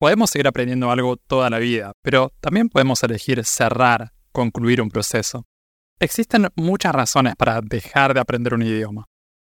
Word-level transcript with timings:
Podemos 0.00 0.30
seguir 0.30 0.46
aprendiendo 0.46 0.92
algo 0.92 1.16
toda 1.16 1.50
la 1.50 1.58
vida, 1.58 1.92
pero 2.02 2.32
también 2.40 2.68
podemos 2.68 3.02
elegir 3.02 3.44
cerrar, 3.44 4.12
concluir 4.30 4.80
un 4.80 4.90
proceso. 4.90 5.44
Existen 5.98 6.46
muchas 6.54 6.94
razones 6.94 7.34
para 7.34 7.60
dejar 7.60 8.14
de 8.14 8.20
aprender 8.20 8.54
un 8.54 8.62
idioma. 8.62 9.06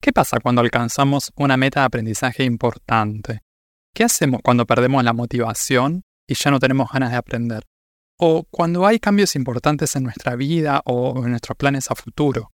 ¿Qué 0.00 0.14
pasa 0.14 0.40
cuando 0.40 0.62
alcanzamos 0.62 1.30
una 1.36 1.58
meta 1.58 1.80
de 1.80 1.86
aprendizaje 1.86 2.44
importante? 2.44 3.40
¿Qué 3.94 4.04
hacemos 4.04 4.40
cuando 4.42 4.64
perdemos 4.64 5.04
la 5.04 5.12
motivación 5.12 6.04
y 6.26 6.32
ya 6.32 6.50
no 6.50 6.58
tenemos 6.58 6.90
ganas 6.90 7.10
de 7.10 7.18
aprender? 7.18 7.64
O 8.16 8.44
cuando 8.50 8.86
hay 8.86 8.98
cambios 8.98 9.36
importantes 9.36 9.94
en 9.94 10.04
nuestra 10.04 10.36
vida 10.36 10.80
o 10.86 11.22
en 11.22 11.32
nuestros 11.32 11.58
planes 11.58 11.90
a 11.90 11.94
futuro. 11.94 12.50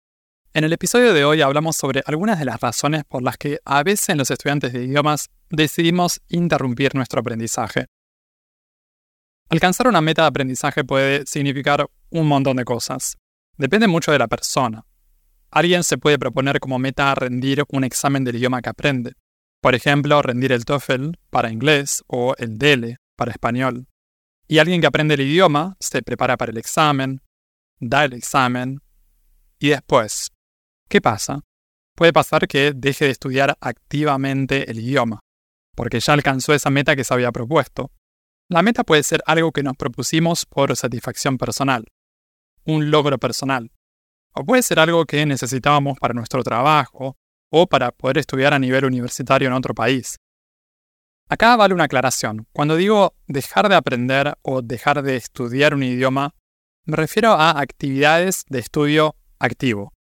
En 0.55 0.65
el 0.65 0.73
episodio 0.75 1.15
de 1.15 1.25
hoy 1.25 1.41
hablamos 1.41 1.77
sobre 1.77 2.03
algunas 2.05 2.39
de 2.39 2.45
las 2.45 2.61
razones 2.61 3.05
por 3.05 3.23
las 3.23 3.39
que 3.39 3.61
a 3.65 3.83
veces 3.83 4.15
los 4.17 4.31
estudiantes 4.31 4.75
de 4.75 4.85
idiomas 4.85 5.31
decidimos 5.49 6.21
interrumpir 6.29 6.95
nuestro 6.95 7.21
aprendizaje. 7.21 7.87
Alcanzar 9.49 9.89
una 9.89 10.03
meta 10.03 10.23
de 10.23 10.29
aprendizaje 10.29 10.85
puede 10.85 11.25
significar 11.25 11.87
un 12.11 12.29
montón 12.29 12.59
de 12.59 12.67
cosas. 12.67 13.17
Depende 13.57 13.87
mucho 13.89 14.13
de 14.13 14.19
la 14.19 14.29
persona. 14.29 14.85
Alguien 15.51 15.85
se 15.85 15.97
puede 15.97 16.19
proponer 16.19 16.61
como 16.61 16.79
meta 16.79 17.15
rendir 17.15 17.65
un 17.71 17.85
examen 17.85 18.23
del 18.23 18.37
idioma 18.37 18.61
que 18.61 18.69
aprende. 18.69 19.15
Por 19.63 19.75
ejemplo, 19.75 20.21
rendir 20.21 20.53
el 20.53 20.67
TOEFL 20.67 21.13
para 21.31 21.51
inglés 21.51 22.03
o 22.09 22.35
el 22.37 22.59
DELE 22.59 22.99
para 23.17 23.31
español. 23.31 23.87
Y 24.49 24.59
alguien 24.59 24.83
que 24.83 24.87
aprende 24.87 25.15
el 25.15 25.23
idioma 25.23 25.77
se 25.81 26.03
prepara 26.03 26.37
para 26.37 26.53
el 26.53 26.59
examen, 26.59 27.23
da 27.81 28.05
el 28.05 28.13
examen 28.13 28.83
y 29.59 29.69
después 29.69 30.32
¿Qué 30.93 31.01
pasa? 31.01 31.41
Puede 31.97 32.13
pasar 32.13 32.47
que 32.47 32.75
deje 32.77 33.07
de 33.07 33.13
estudiar 33.13 33.57
activamente 33.63 34.71
el 34.71 34.79
idioma, 34.79 35.21
porque 35.75 36.01
ya 36.01 36.13
alcanzó 36.13 36.53
esa 36.53 36.69
meta 36.69 36.95
que 36.95 37.03
se 37.03 37.15
había 37.15 37.33
propuesto. 37.33 37.91
La 38.51 38.61
meta 38.61 38.85
puede 38.85 39.03
ser 39.03 39.23
algo 39.25 39.53
que 39.53 39.63
nos 39.63 39.75
propusimos 39.79 40.45
por 40.45 40.77
satisfacción 40.77 41.39
personal, 41.39 41.87
un 42.67 42.91
logro 42.91 43.17
personal, 43.17 43.73
o 44.35 44.45
puede 44.45 44.63
ser 44.63 44.81
algo 44.81 45.07
que 45.07 45.25
necesitábamos 45.25 45.99
para 45.99 46.13
nuestro 46.13 46.43
trabajo 46.43 47.17
o 47.51 47.67
para 47.67 47.91
poder 47.93 48.19
estudiar 48.19 48.53
a 48.53 48.59
nivel 48.59 48.85
universitario 48.85 49.49
en 49.49 49.55
otro 49.55 49.73
país. 49.73 50.17
Acá 51.27 51.57
vale 51.57 51.73
una 51.73 51.85
aclaración. 51.85 52.47
Cuando 52.53 52.77
digo 52.77 53.15
dejar 53.29 53.71
de 53.71 53.77
aprender 53.77 54.35
o 54.43 54.61
dejar 54.61 55.03
de 55.03 55.17
estudiar 55.17 55.73
un 55.73 55.85
idioma, 55.85 56.35
me 56.85 56.99
refiero 56.99 57.33
a 57.33 57.59
actividades 57.59 58.45
de 58.51 58.59
estudio 58.59 59.17
activo. 59.39 59.95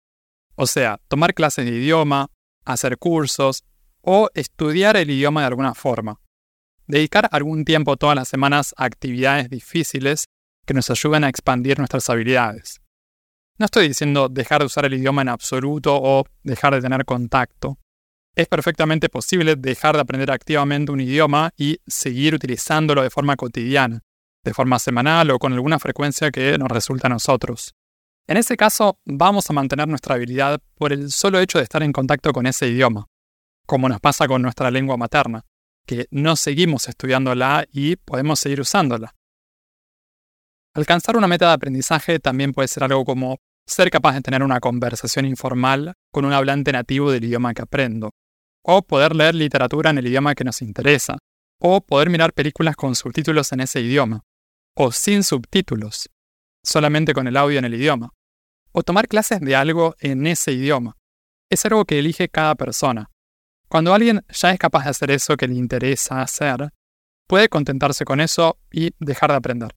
O 0.61 0.67
sea, 0.67 0.99
tomar 1.07 1.33
clases 1.33 1.63
de 1.63 1.71
idioma, 1.71 2.31
hacer 2.65 2.97
cursos 2.97 3.63
o 4.01 4.29
estudiar 4.33 4.97
el 4.97 5.09
idioma 5.09 5.39
de 5.39 5.47
alguna 5.47 5.73
forma. 5.73 6.19
Dedicar 6.85 7.29
algún 7.31 7.63
tiempo 7.63 7.95
todas 7.95 8.17
las 8.17 8.27
semanas 8.27 8.75
a 8.75 8.83
actividades 8.83 9.49
difíciles 9.49 10.25
que 10.65 10.73
nos 10.73 10.89
ayuden 10.89 11.23
a 11.23 11.29
expandir 11.29 11.77
nuestras 11.77 12.09
habilidades. 12.09 12.81
No 13.57 13.67
estoy 13.67 13.87
diciendo 13.87 14.27
dejar 14.27 14.59
de 14.59 14.65
usar 14.65 14.83
el 14.83 14.95
idioma 14.95 15.21
en 15.21 15.29
absoluto 15.29 15.95
o 15.95 16.25
dejar 16.43 16.75
de 16.75 16.81
tener 16.81 17.05
contacto. 17.05 17.77
Es 18.35 18.49
perfectamente 18.49 19.07
posible 19.07 19.55
dejar 19.55 19.95
de 19.95 20.01
aprender 20.01 20.29
activamente 20.29 20.91
un 20.91 20.99
idioma 20.99 21.51
y 21.55 21.79
seguir 21.87 22.35
utilizándolo 22.35 23.01
de 23.01 23.09
forma 23.09 23.37
cotidiana, 23.37 24.01
de 24.43 24.53
forma 24.53 24.77
semanal 24.77 25.31
o 25.31 25.39
con 25.39 25.53
alguna 25.53 25.79
frecuencia 25.79 26.31
que 26.31 26.57
nos 26.57 26.67
resulta 26.67 27.07
a 27.07 27.11
nosotros. 27.11 27.75
En 28.29 28.37
ese 28.37 28.57
caso, 28.57 28.99
vamos 29.05 29.49
a 29.49 29.53
mantener 29.53 29.87
nuestra 29.87 30.13
habilidad 30.13 30.61
por 30.75 30.93
el 30.93 31.09
solo 31.09 31.39
hecho 31.39 31.57
de 31.57 31.63
estar 31.63 31.81
en 31.81 31.91
contacto 31.91 32.31
con 32.31 32.45
ese 32.45 32.67
idioma, 32.67 33.07
como 33.65 33.89
nos 33.89 33.99
pasa 33.99 34.27
con 34.27 34.43
nuestra 34.43 34.69
lengua 34.69 34.97
materna, 34.97 35.47
que 35.87 36.05
no 36.11 36.35
seguimos 36.35 36.87
estudiándola 36.87 37.65
y 37.71 37.95
podemos 37.95 38.39
seguir 38.39 38.61
usándola. 38.61 39.15
Alcanzar 40.75 41.17
una 41.17 41.27
meta 41.27 41.47
de 41.47 41.53
aprendizaje 41.53 42.19
también 42.19 42.51
puede 42.53 42.67
ser 42.67 42.83
algo 42.83 43.03
como 43.03 43.37
ser 43.65 43.89
capaz 43.89 44.13
de 44.13 44.21
tener 44.21 44.43
una 44.43 44.59
conversación 44.59 45.25
informal 45.25 45.95
con 46.11 46.23
un 46.23 46.33
hablante 46.33 46.71
nativo 46.71 47.11
del 47.11 47.23
idioma 47.23 47.55
que 47.55 47.63
aprendo, 47.63 48.11
o 48.63 48.83
poder 48.83 49.15
leer 49.15 49.33
literatura 49.33 49.89
en 49.89 49.97
el 49.97 50.05
idioma 50.05 50.35
que 50.35 50.43
nos 50.43 50.61
interesa, 50.61 51.17
o 51.59 51.81
poder 51.81 52.11
mirar 52.11 52.33
películas 52.33 52.75
con 52.75 52.93
subtítulos 52.93 53.51
en 53.53 53.61
ese 53.61 53.81
idioma, 53.81 54.21
o 54.75 54.91
sin 54.91 55.23
subtítulos, 55.23 56.11
solamente 56.63 57.15
con 57.15 57.25
el 57.25 57.35
audio 57.35 57.57
en 57.57 57.65
el 57.65 57.73
idioma 57.73 58.13
o 58.71 58.83
tomar 58.83 59.07
clases 59.07 59.39
de 59.41 59.55
algo 59.55 59.95
en 59.99 60.27
ese 60.27 60.51
idioma. 60.51 60.97
Es 61.49 61.65
algo 61.65 61.85
que 61.85 61.99
elige 61.99 62.29
cada 62.29 62.55
persona. 62.55 63.09
Cuando 63.67 63.93
alguien 63.93 64.25
ya 64.29 64.51
es 64.51 64.59
capaz 64.59 64.83
de 64.85 64.89
hacer 64.89 65.11
eso 65.11 65.37
que 65.37 65.47
le 65.47 65.55
interesa 65.55 66.21
hacer, 66.21 66.71
puede 67.27 67.49
contentarse 67.49 68.05
con 68.05 68.19
eso 68.19 68.57
y 68.71 68.91
dejar 68.99 69.31
de 69.31 69.37
aprender. 69.37 69.75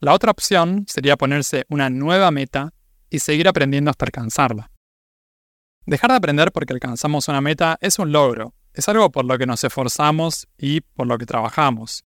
La 0.00 0.12
otra 0.14 0.30
opción 0.30 0.84
sería 0.88 1.16
ponerse 1.16 1.64
una 1.68 1.88
nueva 1.88 2.30
meta 2.30 2.74
y 3.08 3.20
seguir 3.20 3.48
aprendiendo 3.48 3.90
hasta 3.90 4.04
alcanzarla. 4.04 4.70
Dejar 5.86 6.10
de 6.10 6.16
aprender 6.16 6.52
porque 6.52 6.72
alcanzamos 6.72 7.28
una 7.28 7.40
meta 7.40 7.78
es 7.80 7.98
un 7.98 8.12
logro, 8.12 8.54
es 8.74 8.88
algo 8.88 9.10
por 9.10 9.24
lo 9.24 9.38
que 9.38 9.46
nos 9.46 9.64
esforzamos 9.64 10.48
y 10.56 10.80
por 10.80 11.06
lo 11.06 11.18
que 11.18 11.26
trabajamos. 11.26 12.04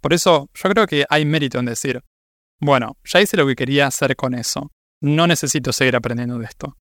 Por 0.00 0.12
eso 0.12 0.48
yo 0.54 0.70
creo 0.70 0.86
que 0.86 1.04
hay 1.08 1.24
mérito 1.24 1.58
en 1.58 1.66
decir, 1.66 2.02
bueno, 2.60 2.96
ya 3.04 3.20
hice 3.20 3.36
lo 3.36 3.46
que 3.46 3.56
quería 3.56 3.86
hacer 3.86 4.16
con 4.16 4.34
eso, 4.34 4.70
no 5.00 5.26
necesito 5.26 5.72
seguir 5.72 5.96
aprendiendo 5.96 6.38
de 6.38 6.46
esto. 6.46 6.76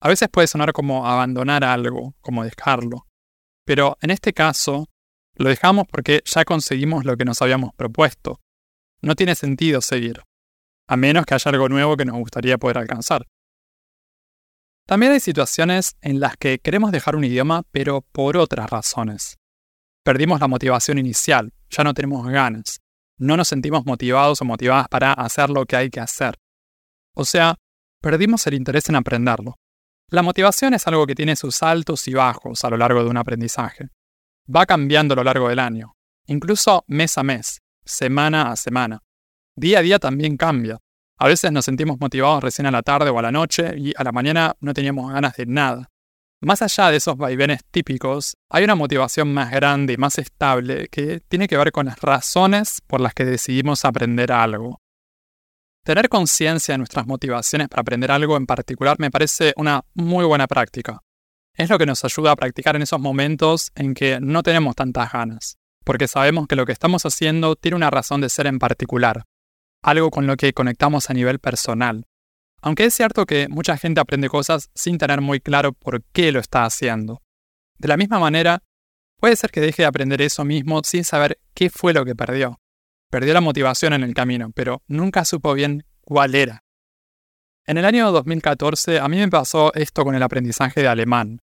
A 0.00 0.08
veces 0.08 0.28
puede 0.28 0.46
sonar 0.46 0.72
como 0.72 1.06
abandonar 1.06 1.64
algo, 1.64 2.14
como 2.20 2.44
dejarlo. 2.44 3.06
Pero 3.64 3.96
en 4.00 4.10
este 4.10 4.32
caso, 4.32 4.86
lo 5.34 5.48
dejamos 5.48 5.86
porque 5.90 6.22
ya 6.24 6.44
conseguimos 6.44 7.04
lo 7.04 7.16
que 7.16 7.24
nos 7.24 7.42
habíamos 7.42 7.74
propuesto. 7.74 8.40
No 9.02 9.14
tiene 9.14 9.34
sentido 9.34 9.80
seguir, 9.80 10.22
a 10.88 10.96
menos 10.96 11.26
que 11.26 11.34
haya 11.34 11.50
algo 11.50 11.68
nuevo 11.68 11.96
que 11.96 12.04
nos 12.04 12.16
gustaría 12.16 12.58
poder 12.58 12.78
alcanzar. 12.78 13.26
También 14.86 15.12
hay 15.12 15.20
situaciones 15.20 15.96
en 16.00 16.18
las 16.18 16.36
que 16.36 16.58
queremos 16.60 16.92
dejar 16.92 17.14
un 17.14 17.24
idioma, 17.24 17.62
pero 17.70 18.00
por 18.00 18.38
otras 18.38 18.70
razones. 18.70 19.36
Perdimos 20.02 20.40
la 20.40 20.48
motivación 20.48 20.96
inicial, 20.96 21.52
ya 21.68 21.84
no 21.84 21.92
tenemos 21.92 22.26
ganas, 22.26 22.80
no 23.18 23.36
nos 23.36 23.48
sentimos 23.48 23.84
motivados 23.84 24.40
o 24.40 24.46
motivadas 24.46 24.88
para 24.88 25.12
hacer 25.12 25.50
lo 25.50 25.66
que 25.66 25.76
hay 25.76 25.90
que 25.90 26.00
hacer. 26.00 26.38
O 27.18 27.24
sea, 27.24 27.56
perdimos 28.00 28.46
el 28.46 28.54
interés 28.54 28.88
en 28.88 28.94
aprenderlo. 28.94 29.56
La 30.08 30.22
motivación 30.22 30.72
es 30.74 30.86
algo 30.86 31.04
que 31.04 31.16
tiene 31.16 31.34
sus 31.34 31.64
altos 31.64 32.06
y 32.06 32.14
bajos 32.14 32.64
a 32.64 32.70
lo 32.70 32.76
largo 32.76 33.02
de 33.02 33.10
un 33.10 33.16
aprendizaje. 33.16 33.88
Va 34.54 34.66
cambiando 34.66 35.14
a 35.14 35.16
lo 35.16 35.24
largo 35.24 35.48
del 35.48 35.58
año, 35.58 35.96
incluso 36.28 36.84
mes 36.86 37.18
a 37.18 37.24
mes, 37.24 37.58
semana 37.84 38.52
a 38.52 38.56
semana. 38.56 39.00
Día 39.56 39.80
a 39.80 39.82
día 39.82 39.98
también 39.98 40.36
cambia. 40.36 40.78
A 41.18 41.26
veces 41.26 41.50
nos 41.50 41.64
sentimos 41.64 41.98
motivados 41.98 42.44
recién 42.44 42.66
a 42.66 42.70
la 42.70 42.82
tarde 42.82 43.10
o 43.10 43.18
a 43.18 43.22
la 43.22 43.32
noche 43.32 43.74
y 43.76 43.92
a 43.96 44.04
la 44.04 44.12
mañana 44.12 44.54
no 44.60 44.72
teníamos 44.72 45.12
ganas 45.12 45.34
de 45.36 45.46
nada. 45.46 45.88
Más 46.40 46.62
allá 46.62 46.92
de 46.92 46.98
esos 46.98 47.16
vaivenes 47.16 47.64
típicos, 47.72 48.36
hay 48.48 48.62
una 48.62 48.76
motivación 48.76 49.34
más 49.34 49.50
grande 49.50 49.94
y 49.94 49.96
más 49.96 50.18
estable 50.18 50.86
que 50.86 51.18
tiene 51.26 51.48
que 51.48 51.56
ver 51.56 51.72
con 51.72 51.86
las 51.86 52.00
razones 52.00 52.80
por 52.86 53.00
las 53.00 53.12
que 53.12 53.24
decidimos 53.24 53.84
aprender 53.84 54.30
algo. 54.30 54.78
Tener 55.88 56.10
conciencia 56.10 56.74
de 56.74 56.78
nuestras 56.78 57.06
motivaciones 57.06 57.66
para 57.68 57.80
aprender 57.80 58.10
algo 58.10 58.36
en 58.36 58.44
particular 58.44 58.98
me 58.98 59.10
parece 59.10 59.54
una 59.56 59.86
muy 59.94 60.26
buena 60.26 60.46
práctica. 60.46 61.00
Es 61.54 61.70
lo 61.70 61.78
que 61.78 61.86
nos 61.86 62.04
ayuda 62.04 62.32
a 62.32 62.36
practicar 62.36 62.76
en 62.76 62.82
esos 62.82 63.00
momentos 63.00 63.72
en 63.74 63.94
que 63.94 64.20
no 64.20 64.42
tenemos 64.42 64.76
tantas 64.76 65.10
ganas, 65.10 65.56
porque 65.86 66.06
sabemos 66.06 66.46
que 66.46 66.56
lo 66.56 66.66
que 66.66 66.72
estamos 66.72 67.06
haciendo 67.06 67.56
tiene 67.56 67.76
una 67.76 67.88
razón 67.88 68.20
de 68.20 68.28
ser 68.28 68.46
en 68.48 68.58
particular, 68.58 69.24
algo 69.82 70.10
con 70.10 70.26
lo 70.26 70.36
que 70.36 70.52
conectamos 70.52 71.08
a 71.08 71.14
nivel 71.14 71.38
personal. 71.38 72.04
Aunque 72.60 72.84
es 72.84 72.92
cierto 72.92 73.24
que 73.24 73.48
mucha 73.48 73.78
gente 73.78 74.02
aprende 74.02 74.28
cosas 74.28 74.68
sin 74.74 74.98
tener 74.98 75.22
muy 75.22 75.40
claro 75.40 75.72
por 75.72 76.04
qué 76.12 76.32
lo 76.32 76.40
está 76.40 76.66
haciendo. 76.66 77.22
De 77.78 77.88
la 77.88 77.96
misma 77.96 78.18
manera, 78.18 78.62
puede 79.18 79.36
ser 79.36 79.50
que 79.50 79.62
deje 79.62 79.84
de 79.84 79.86
aprender 79.86 80.20
eso 80.20 80.44
mismo 80.44 80.82
sin 80.84 81.04
saber 81.04 81.40
qué 81.54 81.70
fue 81.70 81.94
lo 81.94 82.04
que 82.04 82.14
perdió. 82.14 82.60
Perdió 83.10 83.32
la 83.32 83.40
motivación 83.40 83.94
en 83.94 84.02
el 84.02 84.14
camino, 84.14 84.50
pero 84.54 84.82
nunca 84.86 85.24
supo 85.24 85.54
bien 85.54 85.84
cuál 86.02 86.34
era. 86.34 86.62
En 87.66 87.78
el 87.78 87.84
año 87.84 88.10
2014 88.12 89.00
a 89.00 89.08
mí 89.08 89.18
me 89.18 89.28
pasó 89.28 89.72
esto 89.74 90.04
con 90.04 90.14
el 90.14 90.22
aprendizaje 90.22 90.82
de 90.82 90.88
alemán. 90.88 91.40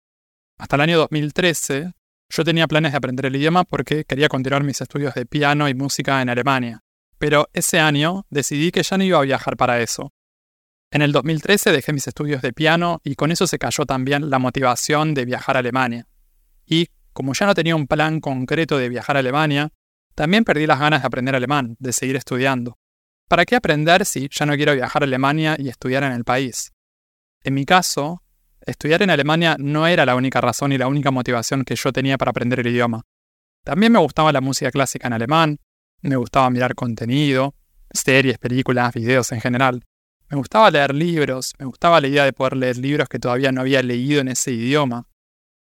Hasta 0.58 0.76
el 0.76 0.82
año 0.82 0.98
2013 0.98 1.94
yo 2.30 2.44
tenía 2.44 2.68
planes 2.68 2.92
de 2.92 2.98
aprender 2.98 3.26
el 3.26 3.36
idioma 3.36 3.64
porque 3.64 4.06
quería 4.06 4.30
continuar 4.30 4.64
mis 4.64 4.82
estudios 4.82 5.14
de 5.16 5.26
piano 5.26 5.68
y 5.68 5.74
música 5.74 6.22
en 6.22 6.30
Alemania. 6.30 6.84
pero 7.18 7.50
ese 7.52 7.82
año 7.82 8.26
decidí 8.30 8.72
que 8.72 8.82
ya 8.82 8.98
no 8.98 9.04
iba 9.04 9.18
a 9.18 9.24
viajar 9.24 9.58
para 9.58 9.82
eso. 9.82 10.14
En 10.92 11.02
el 11.02 11.12
2013 11.12 11.74
dejé 11.74 11.92
mis 11.92 12.08
estudios 12.08 12.42
de 12.42 12.54
piano 12.54 13.02
y 13.04 13.16
con 13.16 13.32
eso 13.32 13.46
se 13.46 13.60
cayó 13.60 13.86
también 13.86 14.30
la 14.30 14.40
motivación 14.40 15.14
de 15.14 15.26
viajar 15.26 15.58
a 15.58 15.60
Alemania. 15.60 16.08
Y 16.66 16.88
como 17.12 17.34
ya 17.34 17.46
no 17.46 17.54
tenía 17.54 17.76
un 17.76 17.88
plan 17.88 18.22
concreto 18.22 18.78
de 18.78 18.88
viajar 18.88 19.18
a 19.18 19.20
Alemania, 19.20 19.70
también 20.20 20.44
perdí 20.44 20.68
las 20.68 20.82
ganas 20.82 21.02
de 21.02 21.08
aprender 21.08 21.34
alemán, 21.34 21.78
de 21.80 21.94
seguir 21.94 22.18
estudiando. 22.18 22.78
¿Para 23.30 23.46
qué 23.46 23.56
aprender 23.56 24.06
si 24.06 24.28
ya 24.30 24.46
no 24.46 24.54
quiero 24.58 24.76
viajar 24.76 25.02
a 25.02 25.06
Alemania 25.06 25.56
y 25.58 25.70
estudiar 25.70 26.04
en 26.04 26.12
el 26.12 26.26
país? 26.26 26.74
En 27.42 27.54
mi 27.54 27.64
caso, 27.64 28.22
estudiar 28.60 29.02
en 29.02 29.12
Alemania 29.12 29.56
no 29.58 29.88
era 29.88 30.06
la 30.06 30.18
única 30.18 30.42
razón 30.42 30.74
y 30.74 30.78
la 30.78 30.90
única 30.90 31.10
motivación 31.10 31.64
que 31.64 31.78
yo 31.78 31.94
tenía 31.94 32.18
para 32.18 32.32
aprender 32.32 32.60
el 32.60 32.68
idioma. 32.68 33.04
También 33.64 33.94
me 33.94 34.00
gustaba 34.00 34.34
la 34.34 34.42
música 34.42 34.72
clásica 34.72 35.08
en 35.08 35.14
alemán, 35.14 35.60
me 36.02 36.18
gustaba 36.18 36.50
mirar 36.50 36.76
contenido, 36.76 37.56
series, 37.90 38.38
películas, 38.40 38.94
videos 38.94 39.32
en 39.32 39.40
general. 39.40 39.86
Me 40.30 40.36
gustaba 40.36 40.70
leer 40.70 40.94
libros, 40.94 41.54
me 41.60 41.66
gustaba 41.66 42.02
la 42.02 42.10
idea 42.10 42.26
de 42.26 42.34
poder 42.34 42.58
leer 42.58 42.76
libros 42.76 43.08
que 43.08 43.20
todavía 43.20 43.54
no 43.54 43.62
había 43.62 43.82
leído 43.82 44.20
en 44.20 44.28
ese 44.28 44.52
idioma. 44.52 45.08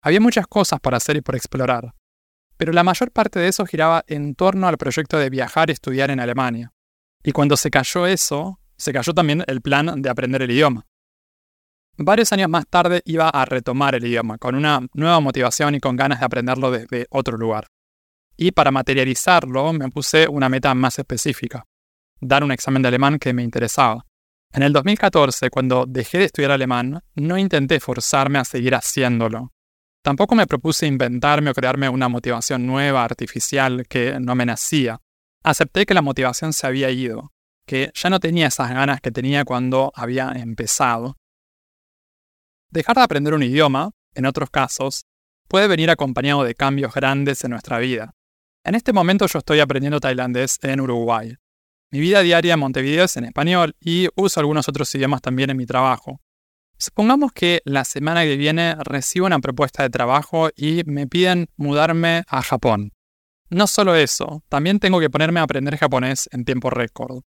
Había 0.02 0.20
muchas 0.20 0.48
cosas 0.48 0.80
por 0.80 0.96
hacer 0.96 1.16
y 1.16 1.22
por 1.22 1.36
explorar, 1.36 1.94
pero 2.58 2.74
la 2.74 2.84
mayor 2.84 3.12
parte 3.12 3.40
de 3.40 3.48
eso 3.48 3.66
giraba 3.66 4.04
en 4.08 4.36
torno 4.36 4.68
al 4.68 4.78
proyecto 4.78 5.18
de 5.18 5.30
viajar 5.30 5.70
y 5.70 5.74
estudiar 5.74 6.12
en 6.12 6.20
Alemania. 6.20 6.74
Y 7.24 7.32
cuando 7.32 7.56
se 7.58 7.70
cayó 7.70 8.08
eso, 8.08 8.60
se 8.78 8.94
cayó 8.94 9.14
también 9.14 9.44
el 9.48 9.62
plan 9.62 10.02
de 10.02 10.10
aprender 10.10 10.42
el 10.42 10.52
idioma. 10.52 10.86
Varios 11.98 12.32
años 12.32 12.50
más 12.50 12.68
tarde 12.68 13.02
iba 13.06 13.28
a 13.30 13.46
retomar 13.46 13.96
el 13.96 14.06
idioma, 14.06 14.38
con 14.38 14.54
una 14.56 14.82
nueva 14.94 15.20
motivación 15.20 15.76
y 15.76 15.80
con 15.80 15.96
ganas 15.96 16.20
de 16.20 16.26
aprenderlo 16.26 16.70
desde 16.70 17.08
otro 17.10 17.38
lugar. 17.38 17.68
Y 18.36 18.52
para 18.52 18.70
materializarlo 18.70 19.74
me 19.74 19.90
puse 19.90 20.28
una 20.28 20.48
meta 20.48 20.76
más 20.76 21.00
específica, 21.00 21.66
dar 22.22 22.44
un 22.44 22.52
examen 22.52 22.84
de 22.84 22.90
alemán 22.90 23.18
que 23.18 23.34
me 23.34 23.42
interesaba. 23.42 24.06
En 24.54 24.62
el 24.62 24.74
2014, 24.74 25.50
cuando 25.50 25.86
dejé 25.88 26.20
de 26.20 26.26
estudiar 26.26 26.52
alemán, 26.52 27.02
no 27.16 27.38
intenté 27.38 27.80
forzarme 27.80 28.38
a 28.38 28.46
seguir 28.46 28.76
haciéndolo. 28.76 29.52
Tampoco 30.08 30.36
me 30.36 30.48
propuse 30.48 30.88
inventarme 30.88 31.50
o 31.50 31.54
crearme 31.54 31.90
una 31.90 32.08
motivación 32.08 32.66
nueva, 32.66 33.04
artificial, 33.04 33.86
que 33.90 34.22
no 34.22 34.36
me 34.36 34.46
nacía. 34.46 35.02
Acepté 35.44 35.86
que 35.86 35.94
la 35.94 36.02
motivación 36.02 36.54
se 36.54 36.66
había 36.66 36.90
ido, 36.92 37.34
que 37.66 37.92
ya 37.94 38.10
no 38.10 38.22
tenía 38.22 38.48
esas 38.48 38.70
ganas 38.70 39.02
que 39.02 39.12
tenía 39.12 39.44
cuando 39.44 39.92
había 39.94 40.32
empezado. 40.32 41.18
Dejar 42.72 42.96
de 42.96 43.02
aprender 43.02 43.34
un 43.34 43.44
idioma, 43.44 43.92
en 44.16 44.26
otros 44.26 44.50
casos, 44.50 45.04
puede 45.50 45.68
venir 45.68 45.90
acompañado 45.90 46.46
de 46.46 46.56
cambios 46.56 46.94
grandes 46.94 47.44
en 47.44 47.52
nuestra 47.52 47.78
vida. 47.78 48.14
En 48.64 48.76
este 48.76 48.94
momento 48.94 49.28
yo 49.28 49.40
estoy 49.40 49.60
aprendiendo 49.60 50.00
tailandés 50.00 50.58
en 50.62 50.80
Uruguay. 50.80 51.36
Mi 51.92 52.00
vida 52.00 52.22
diaria 52.22 52.54
en 52.54 52.62
Montevideo 52.62 53.04
es 53.04 53.18
en 53.18 53.26
español 53.26 53.76
y 53.82 54.08
uso 54.16 54.40
algunos 54.40 54.70
otros 54.70 54.96
idiomas 54.96 55.22
también 55.22 55.50
en 55.50 55.58
mi 55.58 55.66
trabajo. 55.66 56.22
Supongamos 56.78 57.32
que 57.32 57.62
la 57.66 57.84
semana 57.86 58.24
que 58.24 58.38
viene 58.38 58.76
recibo 58.84 59.26
una 59.26 59.40
propuesta 59.40 59.84
de 59.84 59.90
trabajo 59.90 60.50
y 60.56 60.84
me 60.86 61.08
piden 61.08 61.50
mudarme 61.56 62.24
a 62.28 62.42
Japón. 62.42 62.94
No 63.50 63.68
solo 63.68 63.96
eso, 63.96 64.44
también 64.50 64.80
tengo 64.80 65.00
que 65.00 65.10
ponerme 65.10 65.40
a 65.40 65.44
aprender 65.44 65.78
japonés 65.78 66.30
en 66.32 66.46
tiempo 66.46 66.70
récord. 66.70 67.24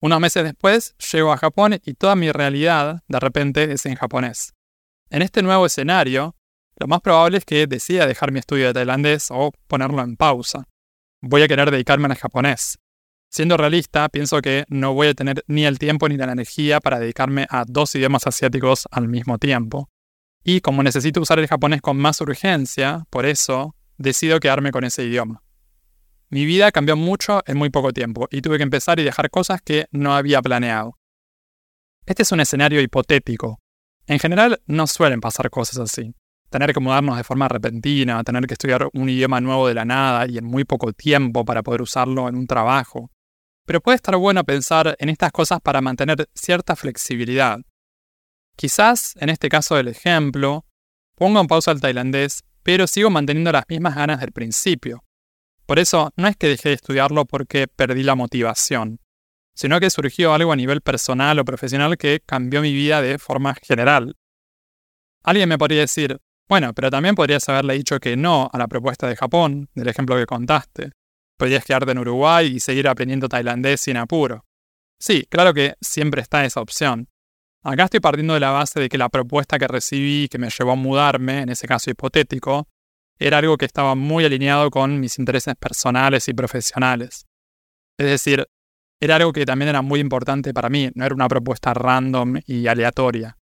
Unos 0.00 0.20
meses 0.20 0.44
después 0.44 0.94
llego 1.12 1.32
a 1.32 1.38
Japón 1.38 1.78
y 1.84 1.94
toda 1.94 2.16
mi 2.16 2.30
realidad 2.30 3.02
de 3.08 3.20
repente 3.20 3.72
es 3.72 3.86
en 3.86 3.94
japonés. 3.94 4.54
En 5.10 5.22
este 5.22 5.42
nuevo 5.42 5.66
escenario, 5.66 6.36
lo 6.76 6.86
más 6.86 7.00
probable 7.00 7.38
es 7.38 7.44
que 7.44 7.66
decida 7.66 8.06
dejar 8.06 8.32
mi 8.32 8.38
estudio 8.38 8.66
de 8.66 8.74
tailandés 8.74 9.28
o 9.30 9.52
ponerlo 9.68 10.02
en 10.02 10.16
pausa 10.16 10.68
voy 11.22 11.42
a 11.42 11.48
querer 11.48 11.70
dedicarme 11.70 12.06
al 12.06 12.16
japonés. 12.16 12.78
Siendo 13.34 13.56
realista, 13.56 14.10
pienso 14.10 14.42
que 14.42 14.66
no 14.68 14.92
voy 14.92 15.08
a 15.08 15.14
tener 15.14 15.42
ni 15.46 15.64
el 15.64 15.78
tiempo 15.78 16.06
ni 16.06 16.18
la 16.18 16.30
energía 16.30 16.80
para 16.80 17.00
dedicarme 17.00 17.46
a 17.48 17.64
dos 17.66 17.94
idiomas 17.94 18.26
asiáticos 18.26 18.86
al 18.90 19.08
mismo 19.08 19.38
tiempo. 19.38 19.88
Y 20.44 20.60
como 20.60 20.82
necesito 20.82 21.22
usar 21.22 21.38
el 21.38 21.46
japonés 21.46 21.80
con 21.80 21.96
más 21.96 22.20
urgencia, 22.20 23.06
por 23.08 23.24
eso 23.24 23.74
decido 23.96 24.38
quedarme 24.38 24.70
con 24.70 24.84
ese 24.84 25.04
idioma. 25.04 25.42
Mi 26.28 26.44
vida 26.44 26.70
cambió 26.72 26.94
mucho 26.94 27.42
en 27.46 27.56
muy 27.56 27.70
poco 27.70 27.94
tiempo 27.94 28.28
y 28.30 28.42
tuve 28.42 28.58
que 28.58 28.64
empezar 28.64 29.00
y 29.00 29.04
dejar 29.04 29.30
cosas 29.30 29.62
que 29.62 29.86
no 29.92 30.14
había 30.14 30.42
planeado. 30.42 30.98
Este 32.04 32.24
es 32.24 32.32
un 32.32 32.40
escenario 32.40 32.82
hipotético. 32.82 33.60
En 34.08 34.18
general 34.18 34.60
no 34.66 34.86
suelen 34.86 35.22
pasar 35.22 35.48
cosas 35.48 35.78
así 35.78 36.14
tener 36.52 36.74
que 36.74 36.80
mudarnos 36.80 37.16
de 37.16 37.24
forma 37.24 37.48
repentina, 37.48 38.22
tener 38.22 38.46
que 38.46 38.52
estudiar 38.52 38.88
un 38.92 39.08
idioma 39.08 39.40
nuevo 39.40 39.66
de 39.66 39.74
la 39.74 39.86
nada 39.86 40.26
y 40.28 40.36
en 40.36 40.44
muy 40.44 40.64
poco 40.64 40.92
tiempo 40.92 41.46
para 41.46 41.62
poder 41.62 41.80
usarlo 41.80 42.28
en 42.28 42.36
un 42.36 42.46
trabajo. 42.46 43.10
Pero 43.66 43.80
puede 43.80 43.96
estar 43.96 44.16
bueno 44.16 44.44
pensar 44.44 44.96
en 44.98 45.08
estas 45.08 45.32
cosas 45.32 45.60
para 45.60 45.80
mantener 45.80 46.28
cierta 46.34 46.76
flexibilidad. 46.76 47.58
Quizás, 48.56 49.14
en 49.16 49.28
este 49.28 49.48
caso 49.48 49.76
del 49.76 49.88
ejemplo, 49.88 50.66
pongo 51.14 51.40
en 51.40 51.46
pausa 51.46 51.70
el 51.70 51.80
tailandés, 51.80 52.44
pero 52.62 52.86
sigo 52.86 53.10
manteniendo 53.10 53.52
las 53.52 53.64
mismas 53.68 53.94
ganas 53.94 54.20
del 54.20 54.32
principio. 54.32 55.04
Por 55.66 55.78
eso, 55.78 56.10
no 56.16 56.28
es 56.28 56.36
que 56.36 56.48
dejé 56.48 56.70
de 56.70 56.74
estudiarlo 56.74 57.24
porque 57.24 57.68
perdí 57.68 58.02
la 58.02 58.14
motivación, 58.14 59.00
sino 59.54 59.80
que 59.80 59.90
surgió 59.90 60.34
algo 60.34 60.52
a 60.52 60.56
nivel 60.56 60.80
personal 60.80 61.38
o 61.38 61.44
profesional 61.44 61.96
que 61.96 62.20
cambió 62.24 62.60
mi 62.60 62.72
vida 62.72 63.00
de 63.00 63.18
forma 63.18 63.54
general. 63.54 64.16
Alguien 65.22 65.48
me 65.48 65.58
podría 65.58 65.80
decir, 65.80 66.18
bueno, 66.48 66.74
pero 66.74 66.90
también 66.90 67.14
podrías 67.14 67.48
haberle 67.48 67.74
dicho 67.74 68.00
que 68.00 68.16
no 68.16 68.50
a 68.52 68.58
la 68.58 68.66
propuesta 68.66 69.08
de 69.08 69.16
Japón, 69.16 69.70
del 69.74 69.88
ejemplo 69.88 70.16
que 70.16 70.26
contaste. 70.26 70.92
Podrías 71.36 71.64
quedarte 71.64 71.90
en 71.92 71.98
Uruguay 71.98 72.46
y 72.46 72.60
seguir 72.60 72.88
aprendiendo 72.88 73.28
tailandés 73.28 73.80
sin 73.80 73.96
apuro. 73.96 74.44
Sí, 74.98 75.26
claro 75.28 75.52
que 75.52 75.74
siempre 75.80 76.22
está 76.22 76.44
esa 76.44 76.60
opción. 76.60 77.08
Acá 77.64 77.84
estoy 77.84 78.00
partiendo 78.00 78.34
de 78.34 78.40
la 78.40 78.50
base 78.50 78.80
de 78.80 78.88
que 78.88 78.98
la 78.98 79.08
propuesta 79.08 79.58
que 79.58 79.68
recibí 79.68 80.28
que 80.28 80.38
me 80.38 80.50
llevó 80.50 80.72
a 80.72 80.76
mudarme, 80.76 81.42
en 81.42 81.48
ese 81.48 81.66
caso 81.66 81.90
hipotético, 81.90 82.68
era 83.18 83.38
algo 83.38 83.56
que 83.56 83.66
estaba 83.66 83.94
muy 83.94 84.24
alineado 84.24 84.70
con 84.70 84.98
mis 85.00 85.18
intereses 85.18 85.54
personales 85.56 86.28
y 86.28 86.34
profesionales. 86.34 87.26
Es 87.98 88.06
decir, 88.06 88.46
era 89.00 89.16
algo 89.16 89.32
que 89.32 89.44
también 89.44 89.68
era 89.68 89.82
muy 89.82 90.00
importante 90.00 90.52
para 90.52 90.68
mí, 90.68 90.90
no 90.94 91.04
era 91.04 91.14
una 91.14 91.28
propuesta 91.28 91.74
random 91.74 92.40
y 92.46 92.66
aleatoria. 92.66 93.38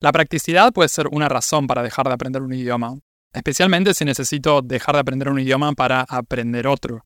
La 0.00 0.12
practicidad 0.12 0.72
puede 0.72 0.88
ser 0.88 1.08
una 1.10 1.28
razón 1.28 1.66
para 1.66 1.82
dejar 1.82 2.06
de 2.06 2.14
aprender 2.14 2.42
un 2.42 2.52
idioma, 2.52 2.98
especialmente 3.32 3.94
si 3.94 4.04
necesito 4.04 4.62
dejar 4.62 4.94
de 4.94 5.00
aprender 5.00 5.28
un 5.28 5.38
idioma 5.38 5.72
para 5.72 6.02
aprender 6.02 6.66
otro. 6.66 7.04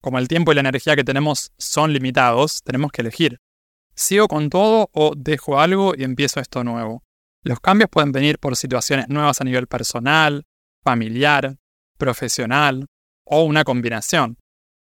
Como 0.00 0.18
el 0.18 0.28
tiempo 0.28 0.52
y 0.52 0.54
la 0.54 0.60
energía 0.60 0.96
que 0.96 1.04
tenemos 1.04 1.52
son 1.58 1.92
limitados, 1.92 2.62
tenemos 2.62 2.90
que 2.92 3.02
elegir. 3.02 3.38
¿Sigo 3.94 4.26
con 4.28 4.50
todo 4.50 4.90
o 4.92 5.14
dejo 5.16 5.60
algo 5.60 5.94
y 5.96 6.04
empiezo 6.04 6.40
esto 6.40 6.64
nuevo? 6.64 7.04
Los 7.42 7.60
cambios 7.60 7.90
pueden 7.90 8.12
venir 8.12 8.38
por 8.38 8.56
situaciones 8.56 9.08
nuevas 9.08 9.40
a 9.40 9.44
nivel 9.44 9.66
personal, 9.66 10.44
familiar, 10.82 11.56
profesional 11.98 12.86
o 13.24 13.44
una 13.44 13.64
combinación. 13.64 14.38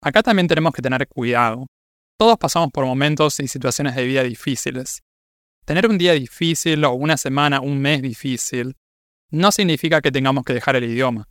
Acá 0.00 0.22
también 0.22 0.48
tenemos 0.48 0.72
que 0.72 0.82
tener 0.82 1.06
cuidado. 1.08 1.66
Todos 2.18 2.38
pasamos 2.38 2.70
por 2.72 2.86
momentos 2.86 3.40
y 3.40 3.48
situaciones 3.48 3.96
de 3.96 4.04
vida 4.04 4.22
difíciles, 4.22 5.02
Tener 5.64 5.86
un 5.86 5.96
día 5.96 6.12
difícil 6.12 6.84
o 6.84 6.92
una 6.92 7.16
semana, 7.16 7.60
un 7.60 7.80
mes 7.80 8.02
difícil, 8.02 8.74
no 9.32 9.50
significa 9.50 10.00
que 10.00 10.12
tengamos 10.12 10.44
que 10.44 10.54
dejar 10.54 10.76
el 10.76 10.84
idioma. 10.84 11.28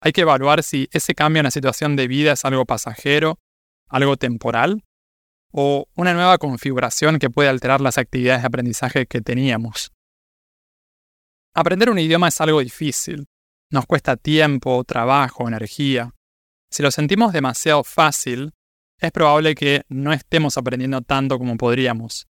Hay 0.00 0.12
que 0.12 0.22
evaluar 0.22 0.62
si 0.62 0.88
ese 0.92 1.14
cambio 1.14 1.40
en 1.40 1.44
la 1.44 1.50
situación 1.50 1.96
de 1.96 2.08
vida 2.08 2.32
es 2.32 2.44
algo 2.44 2.64
pasajero, 2.64 3.38
algo 3.88 4.16
temporal, 4.16 4.84
o 5.52 5.86
una 5.94 6.14
nueva 6.14 6.38
configuración 6.38 7.18
que 7.18 7.28
puede 7.28 7.48
alterar 7.48 7.80
las 7.80 7.98
actividades 7.98 8.42
de 8.42 8.46
aprendizaje 8.46 9.06
que 9.06 9.20
teníamos. 9.20 9.92
Aprender 11.54 11.90
un 11.90 11.98
idioma 11.98 12.28
es 12.28 12.40
algo 12.40 12.60
difícil. 12.60 13.26
Nos 13.70 13.86
cuesta 13.86 14.16
tiempo, 14.16 14.84
trabajo, 14.84 15.48
energía. 15.48 16.14
Si 16.70 16.82
lo 16.82 16.90
sentimos 16.90 17.32
demasiado 17.32 17.82
fácil, 17.82 18.52
es 18.98 19.10
probable 19.10 19.54
que 19.54 19.82
no 19.88 20.12
estemos 20.12 20.56
aprendiendo 20.56 21.02
tanto 21.02 21.38
como 21.38 21.56
podríamos. 21.56 22.28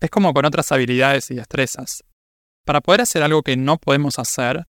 Es 0.00 0.10
como 0.10 0.32
con 0.32 0.44
otras 0.44 0.70
habilidades 0.70 1.30
y 1.32 1.34
destrezas. 1.34 2.04
Para 2.70 2.82
poder 2.82 3.00
hacer 3.00 3.24
algo 3.24 3.42
que 3.42 3.56
no 3.56 3.78
podemos 3.78 4.20
hacer, 4.20 4.64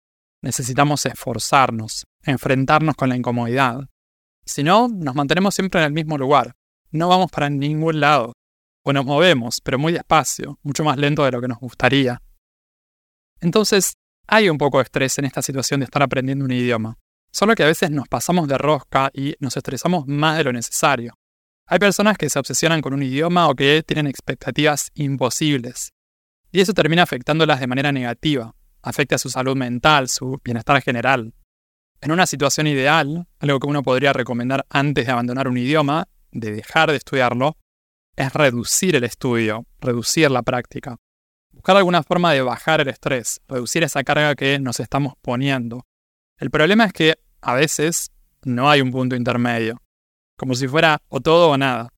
necesitamos 0.44 1.04
esforzarnos, 1.08 2.06
enfrentarnos 2.22 2.94
con 2.94 3.10
la 3.10 3.16
incomodidad. 3.16 3.90
Si 4.46 4.62
no, 4.62 4.88
nos 4.88 5.16
mantenemos 5.16 5.56
siempre 5.56 5.80
en 5.80 5.88
el 5.88 5.94
mismo 5.94 6.16
lugar. 6.16 6.54
No 6.92 7.08
vamos 7.08 7.32
para 7.32 7.50
ningún 7.50 8.00
lado. 8.00 8.34
O 8.84 8.94
nos 8.94 9.04
movemos, 9.04 9.62
pero 9.62 9.80
muy 9.80 9.94
despacio, 9.94 10.60
mucho 10.62 10.84
más 10.84 10.98
lento 10.98 11.26
de 11.26 11.32
lo 11.32 11.42
que 11.42 11.48
nos 11.48 11.58
gustaría. 11.58 12.22
Entonces, 13.42 13.94
hay 14.28 14.48
un 14.48 14.60
poco 14.60 14.78
de 14.78 14.84
estrés 14.84 15.18
en 15.18 15.26
esta 15.26 15.42
situación 15.42 15.80
de 15.80 15.86
estar 15.86 16.04
aprendiendo 16.04 16.46
un 16.46 16.52
idioma. 16.52 17.00
Solo 17.32 17.56
que 17.56 17.64
a 17.64 17.66
veces 17.66 17.90
nos 17.90 18.08
pasamos 18.08 18.48
de 18.48 18.60
rosca 18.60 19.10
y 19.12 19.34
nos 19.40 19.58
estresamos 19.58 20.06
más 20.06 20.38
de 20.38 20.44
lo 20.44 20.54
necesario. 20.54 21.16
Hay 21.66 21.80
personas 21.80 22.20
que 22.20 22.30
se 22.30 22.38
obsesionan 22.38 22.82
con 22.82 22.94
un 22.94 23.02
idioma 23.02 23.50
o 23.50 23.56
que 23.56 23.82
tienen 23.82 24.06
expectativas 24.06 24.92
imposibles. 24.94 25.94
Y 26.52 26.62
eso 26.62 26.74
termina 26.74 27.04
afectándolas 27.04 27.60
de 27.60 27.68
manera 27.68 27.92
negativa. 27.92 28.56
Afecta 28.82 29.18
su 29.18 29.30
salud 29.30 29.56
mental, 29.56 30.08
su 30.10 30.40
bienestar 30.44 30.82
general. 30.82 31.34
En 32.02 32.12
una 32.12 32.26
situación 32.26 32.68
ideal, 32.68 33.28
algo 33.40 33.60
que 33.60 33.68
uno 33.68 33.84
podría 33.84 34.14
recomendar 34.14 34.66
antes 34.70 35.06
de 35.06 35.12
abandonar 35.12 35.48
un 35.48 35.58
idioma, 35.58 36.08
de 36.32 36.52
dejar 36.52 36.92
de 36.92 36.98
estudiarlo 36.98 37.58
es 38.16 38.34
reducir 38.34 38.96
el 38.96 39.04
estudio, 39.04 39.66
reducir 39.80 40.30
la 40.32 40.42
práctica. 40.42 40.98
Buscar 41.52 41.78
alguna 41.78 42.04
forma 42.04 42.34
de 42.34 42.42
bajar 42.42 42.82
el 42.82 42.88
estrés, 42.88 43.42
reducir 43.48 43.84
esa 43.84 44.04
carga 44.04 44.36
que 44.36 44.60
nos 44.60 44.80
estamos 44.80 45.14
poniendo. 45.22 45.86
El 46.38 46.50
problema 46.50 46.86
es 46.86 46.94
que 46.94 47.16
a 47.42 47.54
veces 47.54 48.12
no 48.44 48.70
hay 48.70 48.82
un 48.82 48.92
punto 48.92 49.16
intermedio, 49.16 49.82
como 50.36 50.56
si 50.56 50.68
fuera 50.68 51.02
o 51.10 51.20
todo 51.20 51.50
o 51.52 51.58
nada. 51.58 51.90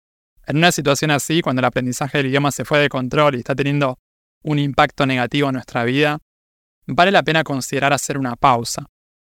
En 0.46 0.58
una 0.58 0.72
situación 0.72 1.12
así, 1.12 1.41
cuando 1.41 1.60
el 1.62 1.65
aprendizaje 1.65 2.18
del 2.18 2.27
idioma 2.27 2.51
se 2.51 2.65
fue 2.65 2.79
de 2.79 2.89
control 2.89 3.36
y 3.36 3.39
está 3.39 3.56
teniendo 3.56 3.98
un 4.43 4.60
impacto 4.60 5.05
negativo 5.05 5.50
en 5.50 5.53
nuestra 5.53 5.84
vida, 5.84 6.19
vale 6.88 7.12
la 7.12 7.24
pena 7.24 7.43
considerar 7.43 7.93
hacer 7.93 8.17
una 8.17 8.36
pausa. 8.36 8.86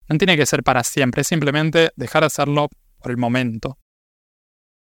No 0.09 0.19
tiene 0.19 0.37
que 0.37 0.47
ser 0.47 0.63
para 0.63 0.83
siempre, 0.85 1.23
es 1.23 1.29
simplemente 1.29 1.91
dejar 1.97 2.23
de 2.23 2.27
hacerlo 2.27 2.69
por 2.99 3.11
el 3.11 3.17
momento. 3.17 3.79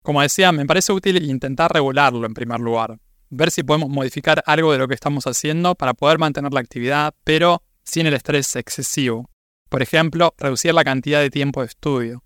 Como 0.04 0.22
decía, 0.22 0.52
me 0.52 0.66
parece 0.66 0.94
útil 0.94 1.24
intentar 1.24 1.74
regularlo 1.74 2.26
en 2.28 2.34
primer 2.34 2.60
lugar, 2.60 3.00
ver 3.30 3.50
si 3.50 3.64
podemos 3.64 3.90
modificar 3.90 4.44
algo 4.46 4.72
de 4.72 4.78
lo 4.78 4.88
que 4.88 4.94
estamos 4.94 5.26
haciendo 5.26 5.76
para 5.76 5.94
poder 5.94 6.20
mantener 6.20 6.54
la 6.54 6.60
actividad, 6.60 7.16
pero 7.24 7.64
sin 7.84 8.06
el 8.06 8.14
estrés 8.14 8.56
excesivo. 8.56 9.30
Por 9.70 9.82
ejemplo, 9.82 10.36
reducir 10.38 10.74
la 10.74 10.84
cantidad 10.84 11.22
de 11.22 11.32
tiempo 11.32 11.62
de 11.62 11.68
estudio. 11.68 12.24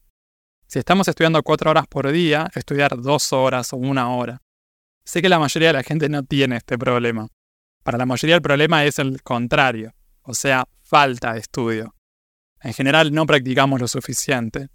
Si 0.67 0.77
estamos 0.77 1.07
estudiando 1.07 1.41
cuatro 1.41 1.71
horas 1.71 1.87
por 1.87 2.11
día, 2.11 2.49
estudiar 2.53 3.01
dos 3.01 3.33
horas 3.33 3.73
o 3.73 3.77
una 3.77 4.13
hora. 4.13 4.41
Sé 5.03 5.21
que 5.21 5.29
la 5.29 5.39
mayoría 5.39 5.69
de 5.69 5.73
la 5.73 5.83
gente 5.83 6.09
no 6.09 6.23
tiene 6.23 6.57
este 6.57 6.77
problema. 6.77 7.27
Para 7.83 7.97
la 7.97 8.05
mayoría 8.05 8.35
el 8.35 8.41
problema 8.41 8.85
es 8.85 8.99
el 8.99 9.21
contrario, 9.21 9.93
o 10.21 10.33
sea, 10.33 10.67
falta 10.81 11.33
de 11.33 11.39
estudio. 11.39 11.95
En 12.61 12.73
general 12.73 13.13
no 13.13 13.25
practicamos 13.25 13.79
lo 13.79 13.87
suficiente. 13.87 14.69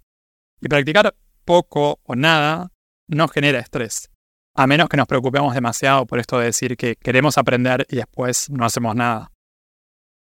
Y 0.61 0.67
practicar 0.67 1.15
poco 1.43 1.99
o 2.03 2.15
nada 2.15 2.71
no 3.07 3.27
genera 3.27 3.59
estrés, 3.59 4.09
a 4.55 4.65
menos 4.65 4.89
que 4.89 4.97
nos 4.97 5.07
preocupemos 5.07 5.53
demasiado 5.53 6.05
por 6.07 6.19
esto 6.19 6.39
de 6.39 6.45
decir 6.45 6.75
que 6.75 6.95
queremos 6.95 7.37
aprender 7.37 7.85
y 7.89 7.97
después 7.97 8.49
no 8.49 8.65
hacemos 8.65 8.95
nada. 8.95 9.31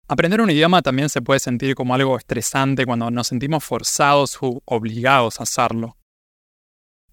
Aprender 0.07 0.41
un 0.41 0.49
idioma 0.49 0.81
también 0.81 1.09
se 1.09 1.21
puede 1.21 1.39
sentir 1.39 1.75
como 1.75 1.93
algo 1.93 2.17
estresante 2.17 2.85
cuando 2.85 3.11
nos 3.11 3.27
sentimos 3.27 3.63
forzados 3.63 4.41
u 4.41 4.61
obligados 4.65 5.39
a 5.39 5.43
hacerlo. 5.43 5.97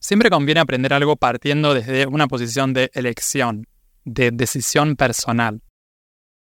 Siempre 0.00 0.30
conviene 0.30 0.60
aprender 0.60 0.92
algo 0.94 1.16
partiendo 1.16 1.75
desde 1.75 2.06
una 2.06 2.26
posición 2.26 2.72
de 2.72 2.90
elección, 2.94 3.66
de 4.06 4.30
decisión 4.30 4.96
personal. 4.96 5.62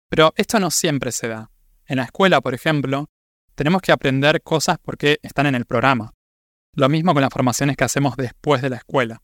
Pero 0.10 0.34
esto 0.38 0.60
no 0.60 0.72
siempre 0.72 1.12
se 1.12 1.28
da. 1.28 1.52
En 1.86 1.98
la 1.98 2.04
escuela, 2.04 2.40
por 2.40 2.54
ejemplo, 2.54 3.10
tenemos 3.56 3.82
que 3.82 3.92
aprender 3.92 4.42
cosas 4.42 4.78
porque 4.82 5.20
están 5.22 5.48
en 5.48 5.56
el 5.56 5.66
programa. 5.66 6.14
Lo 6.74 6.88
mismo 6.88 7.14
con 7.14 7.22
las 7.22 7.34
formaciones 7.34 7.76
que 7.76 7.84
hacemos 7.84 8.16
después 8.16 8.62
de 8.62 8.70
la 8.70 8.78
escuela. 8.78 9.22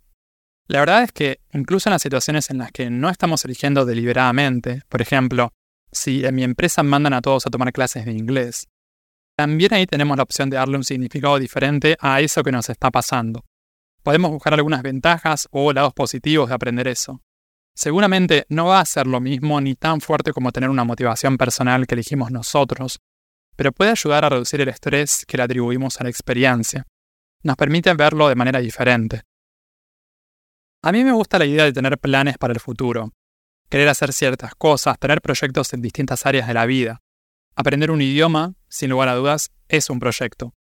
La 0.67 0.79
verdad 0.79 1.03
es 1.03 1.11
que 1.11 1.39
incluso 1.53 1.89
en 1.89 1.91
las 1.91 2.01
situaciones 2.01 2.49
en 2.49 2.57
las 2.57 2.71
que 2.71 2.89
no 2.89 3.09
estamos 3.09 3.45
eligiendo 3.45 3.85
deliberadamente, 3.85 4.81
por 4.89 5.01
ejemplo, 5.01 5.53
si 5.91 6.25
en 6.25 6.35
mi 6.35 6.43
empresa 6.43 6.81
mandan 6.81 7.13
a 7.13 7.21
todos 7.21 7.45
a 7.45 7.51
tomar 7.51 7.71
clases 7.71 8.05
de 8.05 8.11
inglés, 8.11 8.67
también 9.37 9.73
ahí 9.73 9.85
tenemos 9.85 10.17
la 10.17 10.23
opción 10.23 10.49
de 10.49 10.57
darle 10.57 10.77
un 10.77 10.83
significado 10.83 11.37
diferente 11.37 11.95
a 11.99 12.21
eso 12.21 12.43
que 12.43 12.51
nos 12.51 12.69
está 12.69 12.89
pasando. 12.89 13.43
Podemos 14.01 14.31
buscar 14.31 14.53
algunas 14.53 14.81
ventajas 14.81 15.47
o 15.51 15.71
lados 15.73 15.93
positivos 15.93 16.49
de 16.49 16.55
aprender 16.55 16.87
eso. 16.87 17.21
Seguramente 17.75 18.45
no 18.49 18.67
va 18.67 18.79
a 18.79 18.85
ser 18.85 19.07
lo 19.07 19.19
mismo 19.19 19.59
ni 19.59 19.75
tan 19.75 20.01
fuerte 20.01 20.31
como 20.31 20.51
tener 20.51 20.69
una 20.69 20.83
motivación 20.83 21.37
personal 21.37 21.87
que 21.87 21.95
elegimos 21.95 22.31
nosotros, 22.31 22.99
pero 23.55 23.71
puede 23.71 23.91
ayudar 23.91 24.25
a 24.25 24.29
reducir 24.29 24.61
el 24.61 24.69
estrés 24.69 25.25
que 25.27 25.37
le 25.37 25.43
atribuimos 25.43 25.99
a 25.99 26.03
la 26.03 26.09
experiencia 26.09 26.85
nos 27.43 27.57
permite 27.57 27.93
verlo 27.93 28.29
de 28.29 28.35
manera 28.35 28.59
diferente. 28.59 29.21
A 30.81 30.91
mí 30.91 31.03
me 31.03 31.11
gusta 31.11 31.37
la 31.37 31.45
idea 31.45 31.65
de 31.65 31.73
tener 31.73 31.97
planes 31.97 32.37
para 32.37 32.53
el 32.53 32.59
futuro, 32.59 33.11
querer 33.69 33.87
hacer 33.89 34.11
ciertas 34.13 34.55
cosas, 34.55 34.97
tener 34.97 35.21
proyectos 35.21 35.73
en 35.73 35.81
distintas 35.81 36.25
áreas 36.25 36.47
de 36.47 36.53
la 36.53 36.65
vida. 36.65 37.01
Aprender 37.55 37.91
un 37.91 38.01
idioma, 38.01 38.53
sin 38.67 38.89
lugar 38.89 39.09
a 39.09 39.15
dudas, 39.15 39.51
es 39.67 39.89
un 39.89 39.99
proyecto. 39.99 40.53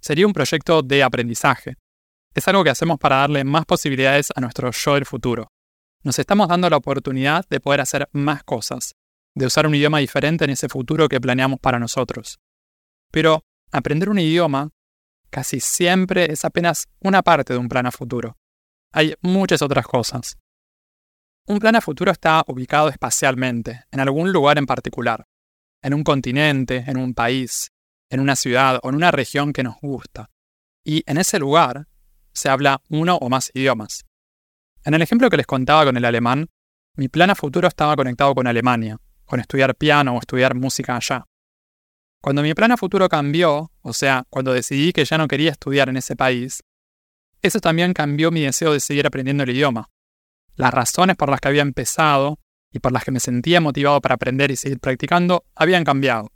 Sería 0.00 0.26
un 0.26 0.32
proyecto 0.32 0.82
de 0.82 1.02
aprendizaje. 1.02 1.74
Es 2.34 2.46
algo 2.48 2.62
que 2.62 2.70
hacemos 2.70 2.98
para 2.98 3.16
darle 3.16 3.44
más 3.44 3.66
posibilidades 3.66 4.32
a 4.34 4.40
nuestro 4.40 4.70
yo 4.70 4.94
del 4.94 5.06
futuro. 5.06 5.48
Nos 6.02 6.18
estamos 6.18 6.48
dando 6.48 6.70
la 6.70 6.76
oportunidad 6.76 7.44
de 7.48 7.60
poder 7.60 7.80
hacer 7.80 8.08
más 8.12 8.44
cosas, 8.44 8.94
de 9.34 9.46
usar 9.46 9.66
un 9.66 9.74
idioma 9.74 9.98
diferente 9.98 10.44
en 10.44 10.50
ese 10.50 10.68
futuro 10.68 11.08
que 11.08 11.20
planeamos 11.20 11.60
para 11.60 11.78
nosotros. 11.78 12.38
Pero 13.10 13.44
aprender 13.72 14.08
un 14.08 14.18
idioma 14.18 14.70
casi 15.30 15.60
siempre 15.60 16.32
es 16.32 16.44
apenas 16.44 16.86
una 17.00 17.22
parte 17.22 17.52
de 17.52 17.58
un 17.58 17.68
plan 17.68 17.86
a 17.86 17.92
futuro. 17.92 18.36
Hay 18.92 19.14
muchas 19.20 19.62
otras 19.62 19.86
cosas. 19.86 20.38
Un 21.46 21.58
plan 21.58 21.76
a 21.76 21.80
futuro 21.80 22.10
está 22.10 22.42
ubicado 22.46 22.88
espacialmente, 22.88 23.84
en 23.90 24.00
algún 24.00 24.32
lugar 24.32 24.58
en 24.58 24.66
particular, 24.66 25.26
en 25.82 25.94
un 25.94 26.02
continente, 26.02 26.84
en 26.86 26.96
un 26.96 27.14
país, 27.14 27.70
en 28.10 28.20
una 28.20 28.36
ciudad 28.36 28.80
o 28.82 28.88
en 28.88 28.94
una 28.96 29.10
región 29.10 29.52
que 29.52 29.62
nos 29.62 29.76
gusta. 29.80 30.30
Y 30.84 31.02
en 31.06 31.18
ese 31.18 31.38
lugar 31.38 31.86
se 32.32 32.48
habla 32.48 32.82
uno 32.88 33.16
o 33.16 33.28
más 33.28 33.50
idiomas. 33.54 34.04
En 34.86 34.94
el 34.94 35.02
ejemplo 35.02 35.28
que 35.28 35.36
les 35.36 35.46
contaba 35.46 35.84
con 35.84 35.96
el 35.96 36.04
alemán, 36.04 36.48
mi 36.94 37.08
plan 37.08 37.30
a 37.30 37.34
futuro 37.34 37.66
estaba 37.66 37.96
conectado 37.96 38.36
con 38.36 38.46
Alemania, 38.46 38.98
con 39.24 39.40
estudiar 39.40 39.74
piano 39.74 40.14
o 40.14 40.20
estudiar 40.20 40.54
música 40.54 40.94
allá. 40.94 41.26
Cuando 42.22 42.40
mi 42.40 42.54
plan 42.54 42.70
a 42.70 42.76
futuro 42.76 43.08
cambió, 43.08 43.72
o 43.80 43.92
sea, 43.92 44.26
cuando 44.30 44.52
decidí 44.52 44.92
que 44.92 45.04
ya 45.04 45.18
no 45.18 45.26
quería 45.26 45.50
estudiar 45.50 45.88
en 45.88 45.96
ese 45.96 46.14
país, 46.14 46.62
eso 47.42 47.58
también 47.58 47.94
cambió 47.94 48.30
mi 48.30 48.42
deseo 48.42 48.72
de 48.72 48.78
seguir 48.78 49.08
aprendiendo 49.08 49.42
el 49.42 49.50
idioma. 49.50 49.90
Las 50.54 50.72
razones 50.72 51.16
por 51.16 51.30
las 51.30 51.40
que 51.40 51.48
había 51.48 51.62
empezado 51.62 52.38
y 52.72 52.78
por 52.78 52.92
las 52.92 53.02
que 53.02 53.10
me 53.10 53.18
sentía 53.18 53.60
motivado 53.60 54.00
para 54.00 54.14
aprender 54.14 54.52
y 54.52 54.56
seguir 54.56 54.78
practicando 54.78 55.46
habían 55.56 55.82
cambiado. 55.82 56.30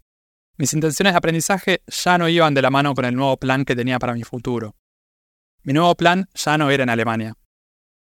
Mis 0.58 0.72
intenciones 0.72 1.12
de 1.12 1.18
aprendizaje 1.18 1.82
ya 1.86 2.18
no 2.18 2.28
iban 2.28 2.54
de 2.54 2.62
la 2.62 2.70
mano 2.70 2.96
con 2.96 3.04
el 3.04 3.14
nuevo 3.14 3.36
plan 3.36 3.64
que 3.64 3.76
tenía 3.76 4.00
para 4.00 4.14
mi 4.14 4.24
futuro. 4.24 4.74
Mi 5.62 5.72
nuevo 5.72 5.94
plan 5.94 6.28
ya 6.34 6.58
no 6.58 6.68
era 6.68 6.82
en 6.82 6.90
Alemania. 6.90 7.36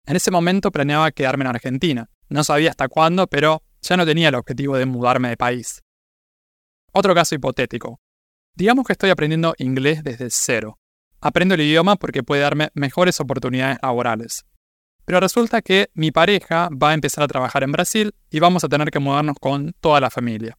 En 0.06 0.16
ese 0.16 0.30
momento 0.30 0.70
planeaba 0.70 1.10
quedarme 1.10 1.44
en 1.44 1.50
Argentina. 1.50 2.10
No 2.28 2.44
sabía 2.44 2.70
hasta 2.70 2.88
cuándo, 2.88 3.26
pero 3.26 3.62
ya 3.82 3.96
no 3.96 4.06
tenía 4.06 4.28
el 4.28 4.34
objetivo 4.34 4.76
de 4.76 4.86
mudarme 4.86 5.28
de 5.28 5.36
país. 5.36 5.82
Otro 6.92 7.14
caso 7.14 7.34
hipotético. 7.34 8.00
Digamos 8.54 8.86
que 8.86 8.92
estoy 8.92 9.10
aprendiendo 9.10 9.54
inglés 9.58 10.02
desde 10.02 10.28
cero. 10.30 10.78
Aprendo 11.20 11.54
el 11.54 11.60
idioma 11.60 11.96
porque 11.96 12.22
puede 12.22 12.42
darme 12.42 12.70
mejores 12.74 13.20
oportunidades 13.20 13.78
laborales. 13.82 14.44
Pero 15.04 15.20
resulta 15.20 15.62
que 15.62 15.90
mi 15.94 16.10
pareja 16.10 16.68
va 16.70 16.90
a 16.90 16.94
empezar 16.94 17.24
a 17.24 17.28
trabajar 17.28 17.62
en 17.62 17.72
Brasil 17.72 18.14
y 18.30 18.40
vamos 18.40 18.64
a 18.64 18.68
tener 18.68 18.90
que 18.90 18.98
mudarnos 18.98 19.36
con 19.40 19.72
toda 19.80 20.00
la 20.00 20.10
familia. 20.10 20.58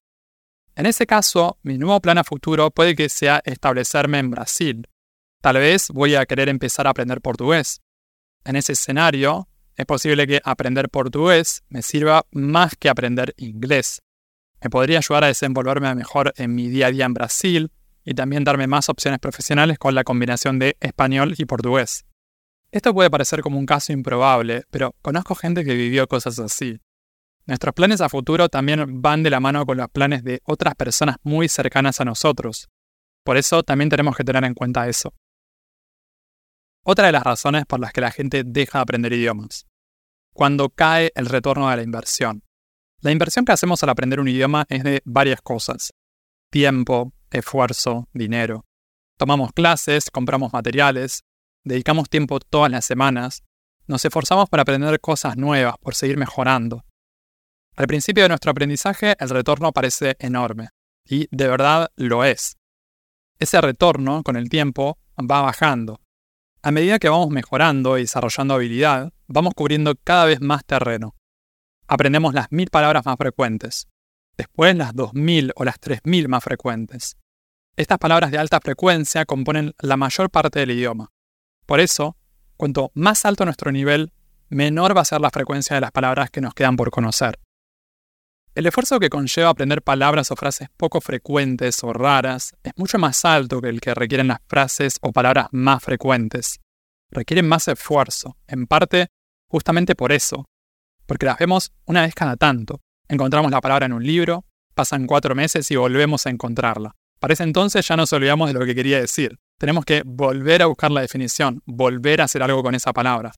En 0.75 0.85
ese 0.85 1.05
caso, 1.05 1.57
mi 1.63 1.77
nuevo 1.77 1.99
plan 1.99 2.17
a 2.17 2.23
futuro 2.23 2.71
puede 2.71 2.95
que 2.95 3.09
sea 3.09 3.41
establecerme 3.45 4.19
en 4.19 4.31
Brasil. 4.31 4.87
Tal 5.41 5.57
vez 5.57 5.89
voy 5.89 6.15
a 6.15 6.25
querer 6.25 6.49
empezar 6.49 6.87
a 6.87 6.91
aprender 6.91 7.21
portugués. 7.21 7.81
En 8.43 8.55
ese 8.55 8.73
escenario, 8.73 9.47
es 9.75 9.85
posible 9.85 10.27
que 10.27 10.41
aprender 10.43 10.89
portugués 10.89 11.63
me 11.69 11.81
sirva 11.81 12.25
más 12.31 12.75
que 12.75 12.89
aprender 12.89 13.33
inglés. 13.37 14.01
Me 14.61 14.69
podría 14.69 14.99
ayudar 14.99 15.23
a 15.23 15.27
desenvolverme 15.27 15.93
mejor 15.95 16.33
en 16.37 16.53
mi 16.53 16.69
día 16.69 16.87
a 16.87 16.91
día 16.91 17.05
en 17.05 17.13
Brasil 17.13 17.71
y 18.03 18.13
también 18.13 18.43
darme 18.43 18.67
más 18.67 18.89
opciones 18.89 19.19
profesionales 19.19 19.77
con 19.77 19.95
la 19.95 20.03
combinación 20.03 20.59
de 20.59 20.77
español 20.79 21.35
y 21.37 21.45
portugués. 21.45 22.05
Esto 22.71 22.93
puede 22.93 23.09
parecer 23.09 23.41
como 23.41 23.59
un 23.59 23.65
caso 23.65 23.91
improbable, 23.91 24.63
pero 24.71 24.95
conozco 25.01 25.35
gente 25.35 25.65
que 25.65 25.73
vivió 25.73 26.07
cosas 26.07 26.39
así. 26.39 26.79
Nuestros 27.45 27.73
planes 27.73 28.01
a 28.01 28.09
futuro 28.09 28.49
también 28.49 29.01
van 29.01 29.23
de 29.23 29.29
la 29.29 29.39
mano 29.39 29.65
con 29.65 29.77
los 29.77 29.89
planes 29.89 30.23
de 30.23 30.41
otras 30.45 30.75
personas 30.75 31.17
muy 31.23 31.49
cercanas 31.49 31.99
a 31.99 32.05
nosotros. 32.05 32.69
Por 33.23 33.37
eso 33.37 33.63
también 33.63 33.89
tenemos 33.89 34.15
que 34.15 34.23
tener 34.23 34.43
en 34.45 34.53
cuenta 34.53 34.87
eso. 34.87 35.13
Otra 36.83 37.05
de 37.05 37.11
las 37.11 37.23
razones 37.23 37.65
por 37.67 37.79
las 37.79 37.93
que 37.93 38.01
la 38.01 38.11
gente 38.11 38.43
deja 38.43 38.79
de 38.79 38.83
aprender 38.83 39.13
idiomas. 39.13 39.67
Cuando 40.33 40.69
cae 40.69 41.11
el 41.15 41.27
retorno 41.27 41.69
de 41.69 41.75
la 41.75 41.83
inversión. 41.83 42.43
La 43.01 43.11
inversión 43.11 43.45
que 43.45 43.51
hacemos 43.51 43.83
al 43.83 43.89
aprender 43.89 44.19
un 44.19 44.27
idioma 44.27 44.65
es 44.67 44.83
de 44.83 45.01
varias 45.05 45.41
cosas. 45.41 45.91
Tiempo, 46.49 47.13
esfuerzo, 47.29 48.07
dinero. 48.13 48.65
Tomamos 49.17 49.51
clases, 49.53 50.09
compramos 50.09 50.53
materiales, 50.53 51.23
dedicamos 51.63 52.09
tiempo 52.09 52.39
todas 52.39 52.71
las 52.71 52.85
semanas, 52.85 53.43
nos 53.85 54.03
esforzamos 54.03 54.49
para 54.49 54.63
aprender 54.63 54.99
cosas 54.99 55.37
nuevas, 55.37 55.75
por 55.79 55.93
seguir 55.93 56.17
mejorando. 56.17 56.85
Al 57.75 57.87
principio 57.87 58.23
de 58.23 58.29
nuestro 58.29 58.51
aprendizaje 58.51 59.15
el 59.19 59.29
retorno 59.29 59.71
parece 59.71 60.15
enorme, 60.19 60.69
y 61.05 61.27
de 61.29 61.47
verdad 61.47 61.91
lo 61.95 62.23
es. 62.23 62.57
Ese 63.37 63.59
retorno, 63.61 64.23
con 64.23 64.35
el 64.35 64.49
tiempo, 64.49 64.97
va 65.19 65.41
bajando. 65.41 65.99
A 66.63 66.71
medida 66.71 66.99
que 66.99 67.09
vamos 67.09 67.29
mejorando 67.29 67.97
y 67.97 68.01
desarrollando 68.01 68.53
habilidad, 68.53 69.11
vamos 69.27 69.53
cubriendo 69.55 69.95
cada 70.03 70.25
vez 70.25 70.41
más 70.41 70.63
terreno 70.65 71.15
aprendemos 71.91 72.33
las 72.33 72.49
mil 72.51 72.69
palabras 72.69 73.05
más 73.05 73.17
frecuentes, 73.17 73.89
después 74.37 74.77
las 74.77 74.95
dos 74.95 75.13
mil 75.13 75.51
o 75.57 75.65
las 75.65 75.77
tres 75.77 75.99
mil 76.05 76.29
más 76.29 76.41
frecuentes. 76.41 77.17
Estas 77.75 77.97
palabras 77.97 78.31
de 78.31 78.37
alta 78.37 78.61
frecuencia 78.61 79.25
componen 79.25 79.73
la 79.77 79.97
mayor 79.97 80.29
parte 80.29 80.59
del 80.59 80.71
idioma. 80.71 81.11
Por 81.65 81.81
eso, 81.81 82.15
Cuanto 82.61 82.91
más 82.93 83.25
alto 83.25 83.43
nuestro 83.43 83.71
nivel, 83.71 84.13
menor 84.49 84.95
va 84.95 85.01
a 85.01 85.05
ser 85.05 85.19
la 85.19 85.31
frecuencia 85.31 85.73
de 85.73 85.81
las 85.81 85.91
palabras 85.91 86.29
que 86.29 86.41
nos 86.41 86.53
quedan 86.53 86.75
por 86.75 86.91
conocer. 86.91 87.39
El 88.53 88.65
esfuerzo 88.65 88.99
que 88.99 89.09
conlleva 89.09 89.47
aprender 89.47 89.81
palabras 89.81 90.29
o 90.29 90.35
frases 90.35 90.67
poco 90.75 90.99
frecuentes 90.99 91.81
o 91.85 91.93
raras 91.93 92.53
es 92.63 92.73
mucho 92.75 92.99
más 92.99 93.23
alto 93.23 93.61
que 93.61 93.69
el 93.69 93.79
que 93.79 93.93
requieren 93.93 94.27
las 94.27 94.39
frases 94.45 94.97
o 94.99 95.13
palabras 95.13 95.47
más 95.51 95.81
frecuentes. 95.81 96.59
Requieren 97.11 97.47
más 97.47 97.69
esfuerzo, 97.69 98.35
en 98.47 98.67
parte 98.67 99.07
justamente 99.47 99.95
por 99.95 100.11
eso, 100.11 100.49
porque 101.05 101.25
las 101.25 101.37
vemos 101.37 101.71
una 101.85 102.01
vez 102.01 102.13
cada 102.13 102.35
tanto. 102.35 102.81
Encontramos 103.07 103.51
la 103.51 103.61
palabra 103.61 103.85
en 103.85 103.93
un 103.93 104.05
libro, 104.05 104.43
pasan 104.75 105.07
cuatro 105.07 105.33
meses 105.33 105.71
y 105.71 105.77
volvemos 105.77 106.25
a 106.25 106.29
encontrarla. 106.29 106.91
Para 107.21 107.33
ese 107.33 107.43
entonces 107.43 107.87
ya 107.87 107.95
nos 107.95 108.11
olvidamos 108.11 108.49
de 108.49 108.59
lo 108.59 108.65
que 108.65 108.75
quería 108.75 108.99
decir. 108.99 109.39
Tenemos 109.59 109.85
que 109.85 110.03
volver 110.05 110.61
a 110.61 110.65
buscar 110.65 110.91
la 110.91 110.99
definición, 110.99 111.61
volver 111.65 112.19
a 112.19 112.25
hacer 112.25 112.43
algo 112.43 112.61
con 112.63 112.75
esa 112.75 112.91
palabra. 112.91 113.31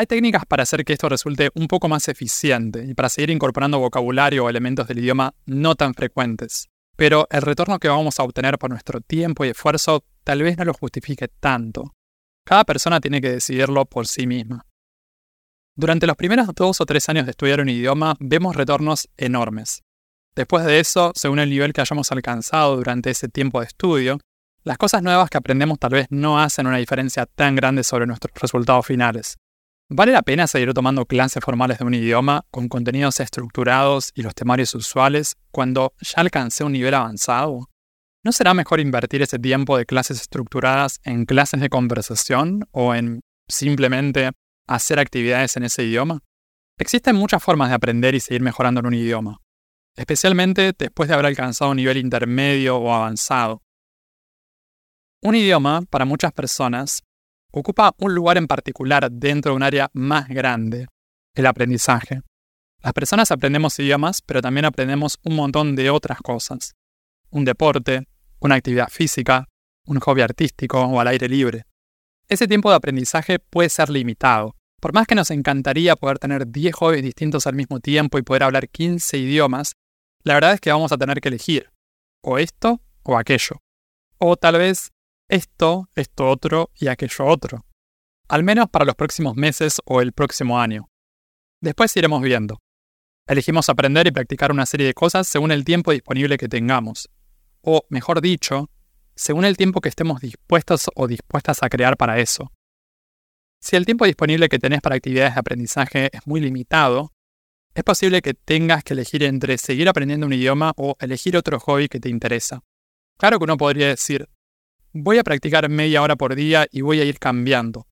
Hay 0.00 0.06
técnicas 0.06 0.46
para 0.46 0.62
hacer 0.62 0.84
que 0.84 0.92
esto 0.92 1.08
resulte 1.08 1.50
un 1.56 1.66
poco 1.66 1.88
más 1.88 2.06
eficiente 2.06 2.84
y 2.84 2.94
para 2.94 3.08
seguir 3.08 3.30
incorporando 3.30 3.80
vocabulario 3.80 4.44
o 4.44 4.48
elementos 4.48 4.86
del 4.86 5.00
idioma 5.00 5.34
no 5.44 5.74
tan 5.74 5.92
frecuentes. 5.92 6.68
Pero 6.94 7.26
el 7.32 7.42
retorno 7.42 7.80
que 7.80 7.88
vamos 7.88 8.20
a 8.20 8.22
obtener 8.22 8.60
por 8.60 8.70
nuestro 8.70 9.00
tiempo 9.00 9.44
y 9.44 9.48
esfuerzo 9.48 10.04
tal 10.22 10.44
vez 10.44 10.56
no 10.56 10.64
lo 10.64 10.72
justifique 10.72 11.26
tanto. 11.26 11.96
Cada 12.44 12.62
persona 12.62 13.00
tiene 13.00 13.20
que 13.20 13.32
decidirlo 13.32 13.86
por 13.86 14.06
sí 14.06 14.28
misma. 14.28 14.64
Durante 15.74 16.06
los 16.06 16.14
primeros 16.14 16.46
dos 16.54 16.80
o 16.80 16.86
tres 16.86 17.08
años 17.08 17.24
de 17.24 17.32
estudiar 17.32 17.60
un 17.60 17.68
idioma 17.68 18.14
vemos 18.20 18.54
retornos 18.54 19.08
enormes. 19.16 19.82
Después 20.36 20.64
de 20.64 20.78
eso, 20.78 21.10
según 21.16 21.40
el 21.40 21.50
nivel 21.50 21.72
que 21.72 21.80
hayamos 21.80 22.12
alcanzado 22.12 22.76
durante 22.76 23.10
ese 23.10 23.28
tiempo 23.28 23.58
de 23.58 23.66
estudio, 23.66 24.20
las 24.62 24.78
cosas 24.78 25.02
nuevas 25.02 25.28
que 25.28 25.38
aprendemos 25.38 25.80
tal 25.80 25.90
vez 25.90 26.06
no 26.10 26.38
hacen 26.38 26.68
una 26.68 26.76
diferencia 26.76 27.26
tan 27.26 27.56
grande 27.56 27.82
sobre 27.82 28.06
nuestros 28.06 28.32
resultados 28.40 28.86
finales. 28.86 29.38
¿Vale 29.90 30.12
la 30.12 30.20
pena 30.20 30.46
seguir 30.46 30.74
tomando 30.74 31.06
clases 31.06 31.42
formales 31.42 31.78
de 31.78 31.84
un 31.86 31.94
idioma 31.94 32.44
con 32.50 32.68
contenidos 32.68 33.20
estructurados 33.20 34.12
y 34.14 34.20
los 34.20 34.34
temarios 34.34 34.74
usuales 34.74 35.36
cuando 35.50 35.94
ya 36.00 36.20
alcancé 36.20 36.62
un 36.62 36.72
nivel 36.72 36.92
avanzado? 36.92 37.70
¿No 38.22 38.32
será 38.32 38.52
mejor 38.52 38.80
invertir 38.80 39.22
ese 39.22 39.38
tiempo 39.38 39.78
de 39.78 39.86
clases 39.86 40.20
estructuradas 40.20 41.00
en 41.04 41.24
clases 41.24 41.62
de 41.62 41.70
conversación 41.70 42.68
o 42.70 42.94
en 42.94 43.20
simplemente 43.48 44.32
hacer 44.66 44.98
actividades 44.98 45.56
en 45.56 45.62
ese 45.62 45.84
idioma? 45.84 46.20
Existen 46.76 47.16
muchas 47.16 47.42
formas 47.42 47.70
de 47.70 47.76
aprender 47.76 48.14
y 48.14 48.20
seguir 48.20 48.42
mejorando 48.42 48.80
en 48.80 48.86
un 48.88 48.94
idioma, 48.94 49.40
especialmente 49.96 50.74
después 50.78 51.08
de 51.08 51.14
haber 51.14 51.24
alcanzado 51.24 51.70
un 51.70 51.78
nivel 51.78 51.96
intermedio 51.96 52.76
o 52.76 52.92
avanzado. 52.92 53.62
Un 55.22 55.34
idioma, 55.34 55.80
para 55.88 56.04
muchas 56.04 56.34
personas, 56.34 57.02
ocupa 57.52 57.94
un 57.98 58.14
lugar 58.14 58.36
en 58.36 58.46
particular 58.46 59.10
dentro 59.10 59.52
de 59.52 59.56
un 59.56 59.62
área 59.62 59.90
más 59.92 60.28
grande, 60.28 60.86
el 61.34 61.46
aprendizaje. 61.46 62.20
Las 62.82 62.92
personas 62.92 63.30
aprendemos 63.30 63.78
idiomas, 63.78 64.22
pero 64.22 64.40
también 64.40 64.64
aprendemos 64.64 65.18
un 65.24 65.36
montón 65.36 65.74
de 65.74 65.90
otras 65.90 66.18
cosas. 66.20 66.74
Un 67.30 67.44
deporte, 67.44 68.06
una 68.40 68.54
actividad 68.54 68.88
física, 68.88 69.48
un 69.86 69.98
hobby 70.00 70.22
artístico 70.22 70.80
o 70.80 71.00
al 71.00 71.08
aire 71.08 71.28
libre. 71.28 71.64
Ese 72.28 72.46
tiempo 72.46 72.70
de 72.70 72.76
aprendizaje 72.76 73.38
puede 73.38 73.68
ser 73.68 73.88
limitado. 73.88 74.54
Por 74.80 74.92
más 74.92 75.06
que 75.06 75.14
nos 75.14 75.30
encantaría 75.30 75.96
poder 75.96 76.18
tener 76.18 76.46
10 76.46 76.74
hobbies 76.76 77.02
distintos 77.02 77.46
al 77.46 77.54
mismo 77.54 77.80
tiempo 77.80 78.18
y 78.18 78.22
poder 78.22 78.44
hablar 78.44 78.68
15 78.68 79.18
idiomas, 79.18 79.72
la 80.22 80.34
verdad 80.34 80.52
es 80.52 80.60
que 80.60 80.70
vamos 80.70 80.92
a 80.92 80.98
tener 80.98 81.20
que 81.20 81.28
elegir 81.28 81.70
o 82.22 82.38
esto 82.38 82.80
o 83.02 83.16
aquello. 83.16 83.56
O 84.18 84.36
tal 84.36 84.58
vez 84.58 84.90
esto, 85.28 85.88
esto 85.94 86.28
otro 86.28 86.70
y 86.74 86.88
aquello 86.88 87.26
otro. 87.26 87.64
Al 88.28 88.44
menos 88.44 88.68
para 88.68 88.84
los 88.84 88.94
próximos 88.94 89.36
meses 89.36 89.80
o 89.84 90.00
el 90.00 90.12
próximo 90.12 90.60
año. 90.60 90.88
Después 91.60 91.96
iremos 91.96 92.22
viendo. 92.22 92.58
Elegimos 93.26 93.68
aprender 93.68 94.06
y 94.06 94.10
practicar 94.10 94.50
una 94.50 94.64
serie 94.64 94.86
de 94.86 94.94
cosas 94.94 95.28
según 95.28 95.52
el 95.52 95.64
tiempo 95.64 95.92
disponible 95.92 96.38
que 96.38 96.48
tengamos. 96.48 97.10
O, 97.60 97.84
mejor 97.90 98.20
dicho, 98.20 98.70
según 99.16 99.44
el 99.44 99.56
tiempo 99.56 99.80
que 99.80 99.88
estemos 99.88 100.20
dispuestos 100.20 100.88
o 100.94 101.06
dispuestas 101.06 101.62
a 101.62 101.68
crear 101.68 101.96
para 101.96 102.18
eso. 102.18 102.52
Si 103.60 103.76
el 103.76 103.84
tiempo 103.84 104.06
disponible 104.06 104.48
que 104.48 104.58
tenés 104.58 104.80
para 104.80 104.96
actividades 104.96 105.34
de 105.34 105.40
aprendizaje 105.40 106.10
es 106.12 106.26
muy 106.26 106.40
limitado, 106.40 107.12
es 107.74 107.84
posible 107.84 108.22
que 108.22 108.34
tengas 108.34 108.84
que 108.84 108.94
elegir 108.94 109.24
entre 109.24 109.58
seguir 109.58 109.88
aprendiendo 109.88 110.26
un 110.26 110.32
idioma 110.32 110.72
o 110.76 110.96
elegir 111.00 111.36
otro 111.36 111.58
hobby 111.60 111.88
que 111.88 112.00
te 112.00 112.08
interesa. 112.08 112.62
Claro 113.18 113.38
que 113.38 113.44
uno 113.44 113.56
podría 113.56 113.88
decir, 113.88 114.28
voy 115.02 115.18
a 115.18 115.24
practicar 115.24 115.68
media 115.68 116.02
hora 116.02 116.16
por 116.16 116.34
día 116.34 116.66
y 116.70 116.80
voy 116.80 117.00
a 117.00 117.04
ir 117.04 117.18
cambiando. 117.18 117.86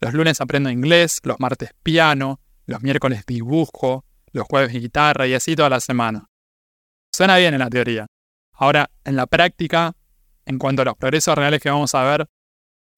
Los 0.00 0.14
lunes 0.14 0.40
aprendo 0.40 0.70
inglés, 0.70 1.20
los 1.24 1.40
martes 1.40 1.70
piano, 1.82 2.40
los 2.66 2.82
miércoles 2.82 3.24
dibujo, 3.26 4.04
los 4.32 4.46
jueves 4.46 4.72
guitarra 4.72 5.26
y 5.26 5.34
así 5.34 5.56
toda 5.56 5.70
la 5.70 5.80
semana. 5.80 6.26
Suena 7.12 7.36
bien 7.36 7.54
en 7.54 7.60
la 7.60 7.70
teoría. 7.70 8.06
Ahora, 8.52 8.90
en 9.04 9.16
la 9.16 9.26
práctica, 9.26 9.94
en 10.44 10.58
cuanto 10.58 10.82
a 10.82 10.84
los 10.84 10.96
progresos 10.96 11.34
reales 11.36 11.60
que 11.60 11.70
vamos 11.70 11.94
a 11.94 12.04
ver, 12.04 12.26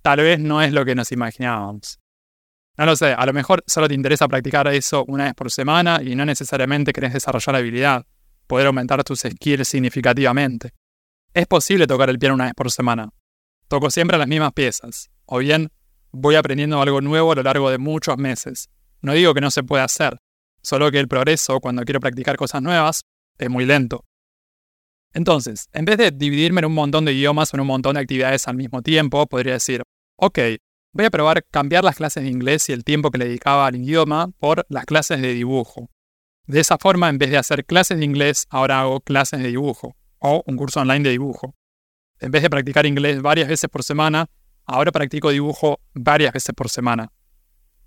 tal 0.03 0.21
vez 0.21 0.39
no 0.39 0.61
es 0.61 0.73
lo 0.73 0.85
que 0.85 0.95
nos 0.95 1.13
imaginábamos. 1.13 1.99
No 2.77 2.87
lo 2.87 2.97
sé, 2.97 3.13
a 3.13 3.27
lo 3.27 3.33
mejor 3.33 3.63
solo 3.67 3.87
te 3.87 3.95
interesa 3.95 4.29
practicar 4.29 4.67
eso 4.69 5.05
una 5.07 5.25
vez 5.25 5.35
por 5.35 5.51
semana 5.51 6.01
y 6.03 6.15
no 6.17 6.25
necesariamente 6.25 6.93
querés 6.93 7.13
desarrollar 7.13 7.57
habilidad, 7.57 8.07
poder 8.47 8.67
aumentar 8.67 9.05
tus 9.05 9.21
skills 9.21 9.69
significativamente. 9.69 10.73
Es 11.35 11.47
posible 11.47 11.87
tocar 11.87 12.11
el 12.11 12.19
piano 12.19 12.35
una 12.35 12.45
vez 12.45 12.55
por 12.55 12.71
semana, 12.71 13.11
Toco 13.73 13.91
siempre 13.91 14.19
las 14.19 14.29
mismas 14.29 14.53
piezas, 14.53 15.11
o 15.25 15.39
bien 15.39 15.71
voy 16.11 16.35
aprendiendo 16.35 16.83
algo 16.83 17.01
nuevo 17.01 17.33
a 17.33 17.37
lo 17.37 17.43
largo 17.43 17.71
de 17.71 17.79
muchos 17.79 18.19
meses. 18.19 18.69
No 19.01 19.15
digo 19.15 19.33
que 19.33 19.41
no 19.41 19.51
se 19.51 19.63
pueda 19.63 19.85
hacer, 19.85 20.19
solo 20.61 20.91
que 20.91 20.99
el 20.99 21.09
progreso 21.09 21.59
cuando 21.59 21.83
quiero 21.83 21.99
practicar 21.99 22.37
cosas 22.37 22.61
nuevas 22.61 23.01
es 23.39 23.49
muy 23.49 23.65
lento. 23.65 24.05
Entonces, 25.15 25.71
en 25.73 25.87
vez 25.87 25.97
de 25.97 26.11
dividirme 26.11 26.59
en 26.59 26.67
un 26.67 26.75
montón 26.75 27.07
de 27.07 27.15
idiomas 27.15 27.55
o 27.55 27.57
en 27.57 27.63
un 27.63 27.67
montón 27.69 27.95
de 27.95 28.01
actividades 28.01 28.47
al 28.47 28.57
mismo 28.57 28.83
tiempo, 28.83 29.27
podría 29.27 29.55
decir, 29.55 29.83
ok, 30.17 30.39
voy 30.93 31.07
a 31.07 31.11
probar 31.11 31.43
cambiar 31.51 31.83
las 31.83 31.97
clases 31.97 32.25
de 32.25 32.29
inglés 32.29 32.69
y 32.69 32.73
el 32.73 32.85
tiempo 32.85 33.11
que 33.11 33.17
le 33.17 33.25
dedicaba 33.25 33.67
al 33.67 33.77
idioma 33.77 34.29
por 34.39 34.67
las 34.69 34.85
clases 34.85 35.23
de 35.23 35.33
dibujo. 35.33 35.89
De 36.47 36.61
esa 36.61 36.77
forma, 36.77 37.09
en 37.09 37.17
vez 37.17 37.31
de 37.31 37.39
hacer 37.39 37.65
clases 37.65 37.97
de 37.97 38.05
inglés, 38.05 38.45
ahora 38.51 38.83
hago 38.83 39.01
clases 39.01 39.41
de 39.41 39.49
dibujo 39.49 39.97
o 40.19 40.43
un 40.47 40.59
curso 40.59 40.81
online 40.81 41.05
de 41.05 41.11
dibujo 41.13 41.55
en 42.23 42.31
vez 42.31 42.43
de 42.43 42.51
practicar 42.51 42.87
inglés 42.87 43.21
varias 43.21 43.49
veces 43.49 43.69
por 43.69 43.83
semana, 43.83 44.31
ahora 44.65 44.93
practico 44.93 45.31
dibujo 45.31 45.81
varias 45.93 46.33
veces 46.33 46.55
por 46.55 46.69
semana. 46.69 47.11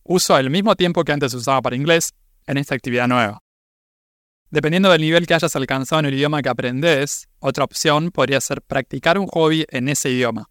Uso 0.03 0.37
el 0.37 0.49
mismo 0.49 0.75
tiempo 0.75 1.03
que 1.03 1.13
antes 1.13 1.33
usaba 1.33 1.61
para 1.61 1.75
inglés 1.75 2.13
en 2.45 2.57
esta 2.57 2.75
actividad 2.75 3.07
nueva. 3.07 3.39
Dependiendo 4.51 4.91
del 4.91 5.01
nivel 5.01 5.25
que 5.25 5.33
hayas 5.33 5.55
alcanzado 5.55 6.01
en 6.01 6.07
el 6.07 6.13
idioma 6.13 6.41
que 6.41 6.49
aprendes, 6.49 7.27
otra 7.39 7.63
opción 7.63 8.11
podría 8.11 8.39
ser 8.41 8.61
practicar 8.61 9.17
un 9.17 9.27
hobby 9.27 9.65
en 9.69 9.87
ese 9.87 10.11
idioma. 10.11 10.49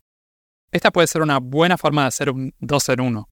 Esta 0.73 0.91
puede 0.91 1.07
ser 1.07 1.23
una 1.23 1.39
buena 1.39 1.79
forma 1.79 2.03
de 2.03 2.09
hacer 2.09 2.31
un 2.31 2.55
dos 2.59 2.89
en 2.89 3.01
uno. 3.01 3.29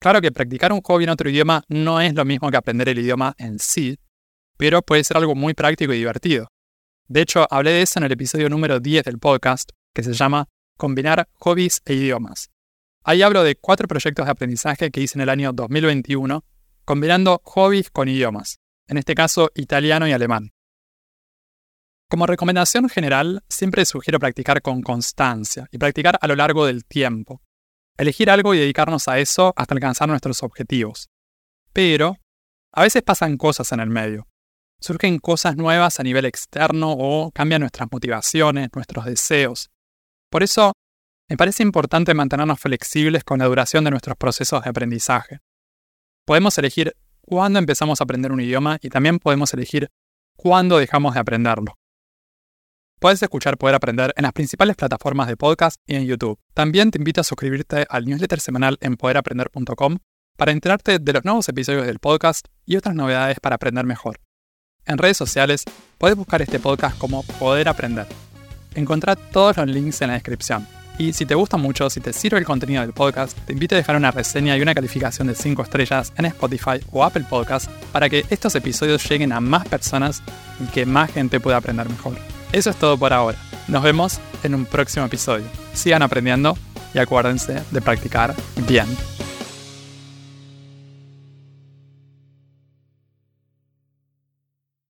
Claro 0.00 0.20
que 0.20 0.32
practicar 0.32 0.72
un 0.72 0.82
hobby 0.82 1.04
en 1.04 1.10
otro 1.10 1.30
idioma 1.30 1.62
no 1.68 2.00
es 2.00 2.12
lo 2.14 2.24
mismo 2.24 2.50
que 2.50 2.56
aprender 2.56 2.88
el 2.88 2.98
idioma 2.98 3.34
en 3.38 3.60
sí, 3.60 3.98
pero 4.58 4.82
puede 4.82 5.04
ser 5.04 5.16
algo 5.16 5.36
muy 5.36 5.54
práctico 5.54 5.92
y 5.92 5.98
divertido. 5.98 6.48
De 7.06 7.20
hecho, 7.20 7.46
hablé 7.50 7.70
de 7.70 7.82
eso 7.82 8.00
en 8.00 8.04
el 8.04 8.12
episodio 8.12 8.48
número 8.48 8.80
10 8.80 9.04
del 9.04 9.18
podcast, 9.18 9.70
que 9.94 10.02
se 10.02 10.12
llama 10.12 10.48
Combinar 10.76 11.28
hobbies 11.34 11.80
e 11.84 11.94
idiomas. 11.94 12.50
Ahí 13.04 13.22
hablo 13.22 13.42
de 13.42 13.56
cuatro 13.56 13.88
proyectos 13.88 14.26
de 14.26 14.32
aprendizaje 14.32 14.90
que 14.90 15.00
hice 15.00 15.18
en 15.18 15.22
el 15.22 15.28
año 15.28 15.52
2021, 15.52 16.44
combinando 16.84 17.40
hobbies 17.44 17.90
con 17.90 18.08
idiomas, 18.08 18.60
en 18.86 18.96
este 18.96 19.14
caso 19.14 19.50
italiano 19.54 20.06
y 20.06 20.12
alemán. 20.12 20.52
Como 22.12 22.26
recomendación 22.26 22.90
general, 22.90 23.42
siempre 23.48 23.86
sugiero 23.86 24.18
practicar 24.18 24.60
con 24.60 24.82
constancia 24.82 25.66
y 25.72 25.78
practicar 25.78 26.18
a 26.20 26.26
lo 26.26 26.36
largo 26.36 26.66
del 26.66 26.84
tiempo. 26.84 27.40
Elegir 27.96 28.28
algo 28.28 28.54
y 28.54 28.58
dedicarnos 28.58 29.08
a 29.08 29.18
eso 29.18 29.54
hasta 29.56 29.74
alcanzar 29.74 30.08
nuestros 30.08 30.42
objetivos. 30.42 31.08
Pero, 31.72 32.18
a 32.70 32.82
veces 32.82 33.02
pasan 33.02 33.38
cosas 33.38 33.72
en 33.72 33.80
el 33.80 33.88
medio. 33.88 34.28
Surgen 34.78 35.18
cosas 35.20 35.56
nuevas 35.56 36.00
a 36.00 36.02
nivel 36.02 36.26
externo 36.26 36.92
o 36.92 37.30
cambian 37.32 37.62
nuestras 37.62 37.88
motivaciones, 37.90 38.68
nuestros 38.74 39.06
deseos. 39.06 39.71
Por 40.32 40.42
eso, 40.42 40.72
me 41.28 41.36
parece 41.36 41.62
importante 41.62 42.14
mantenernos 42.14 42.58
flexibles 42.58 43.22
con 43.22 43.40
la 43.40 43.44
duración 43.44 43.84
de 43.84 43.90
nuestros 43.90 44.16
procesos 44.16 44.64
de 44.64 44.70
aprendizaje. 44.70 45.40
Podemos 46.24 46.56
elegir 46.56 46.96
cuándo 47.20 47.58
empezamos 47.58 48.00
a 48.00 48.04
aprender 48.04 48.32
un 48.32 48.40
idioma 48.40 48.78
y 48.80 48.88
también 48.88 49.18
podemos 49.18 49.52
elegir 49.52 49.90
cuándo 50.34 50.78
dejamos 50.78 51.12
de 51.12 51.20
aprenderlo. 51.20 51.74
Puedes 52.98 53.22
escuchar 53.22 53.58
Poder 53.58 53.74
Aprender 53.74 54.14
en 54.16 54.22
las 54.22 54.32
principales 54.32 54.74
plataformas 54.74 55.28
de 55.28 55.36
podcast 55.36 55.76
y 55.86 55.96
en 55.96 56.06
YouTube. 56.06 56.38
También 56.54 56.90
te 56.90 56.96
invito 56.96 57.20
a 57.20 57.24
suscribirte 57.24 57.84
al 57.90 58.06
newsletter 58.06 58.40
semanal 58.40 58.78
en 58.80 58.96
poderaprender.com 58.96 59.98
para 60.38 60.52
enterarte 60.52 60.98
de 60.98 61.12
los 61.12 61.26
nuevos 61.26 61.46
episodios 61.50 61.84
del 61.84 61.98
podcast 61.98 62.46
y 62.64 62.76
otras 62.76 62.94
novedades 62.94 63.38
para 63.38 63.56
aprender 63.56 63.84
mejor. 63.84 64.18
En 64.86 64.96
redes 64.96 65.18
sociales 65.18 65.64
puedes 65.98 66.16
buscar 66.16 66.40
este 66.40 66.58
podcast 66.58 66.96
como 66.96 67.22
Poder 67.38 67.68
Aprender. 67.68 68.06
Encontrá 68.74 69.16
todos 69.16 69.56
los 69.56 69.66
links 69.66 70.02
en 70.02 70.08
la 70.08 70.14
descripción. 70.14 70.66
Y 70.98 71.12
si 71.14 71.24
te 71.24 71.34
gusta 71.34 71.56
mucho, 71.56 71.88
si 71.88 72.00
te 72.00 72.12
sirve 72.12 72.38
el 72.38 72.44
contenido 72.44 72.82
del 72.82 72.92
podcast, 72.92 73.36
te 73.46 73.52
invito 73.52 73.74
a 73.74 73.78
dejar 73.78 73.96
una 73.96 74.10
reseña 74.10 74.56
y 74.56 74.62
una 74.62 74.74
calificación 74.74 75.26
de 75.26 75.34
5 75.34 75.62
estrellas 75.62 76.12
en 76.16 76.26
Spotify 76.26 76.80
o 76.90 77.02
Apple 77.02 77.24
Podcast 77.28 77.70
para 77.92 78.08
que 78.08 78.26
estos 78.28 78.54
episodios 78.54 79.08
lleguen 79.08 79.32
a 79.32 79.40
más 79.40 79.66
personas 79.66 80.22
y 80.60 80.66
que 80.66 80.84
más 80.86 81.10
gente 81.10 81.40
pueda 81.40 81.56
aprender 81.56 81.88
mejor. 81.88 82.14
Eso 82.52 82.70
es 82.70 82.76
todo 82.76 82.98
por 82.98 83.12
ahora. 83.12 83.38
Nos 83.68 83.82
vemos 83.82 84.20
en 84.42 84.54
un 84.54 84.66
próximo 84.66 85.06
episodio. 85.06 85.46
Sigan 85.72 86.02
aprendiendo 86.02 86.56
y 86.94 86.98
acuérdense 86.98 87.62
de 87.70 87.80
practicar 87.80 88.34
bien. 88.68 88.86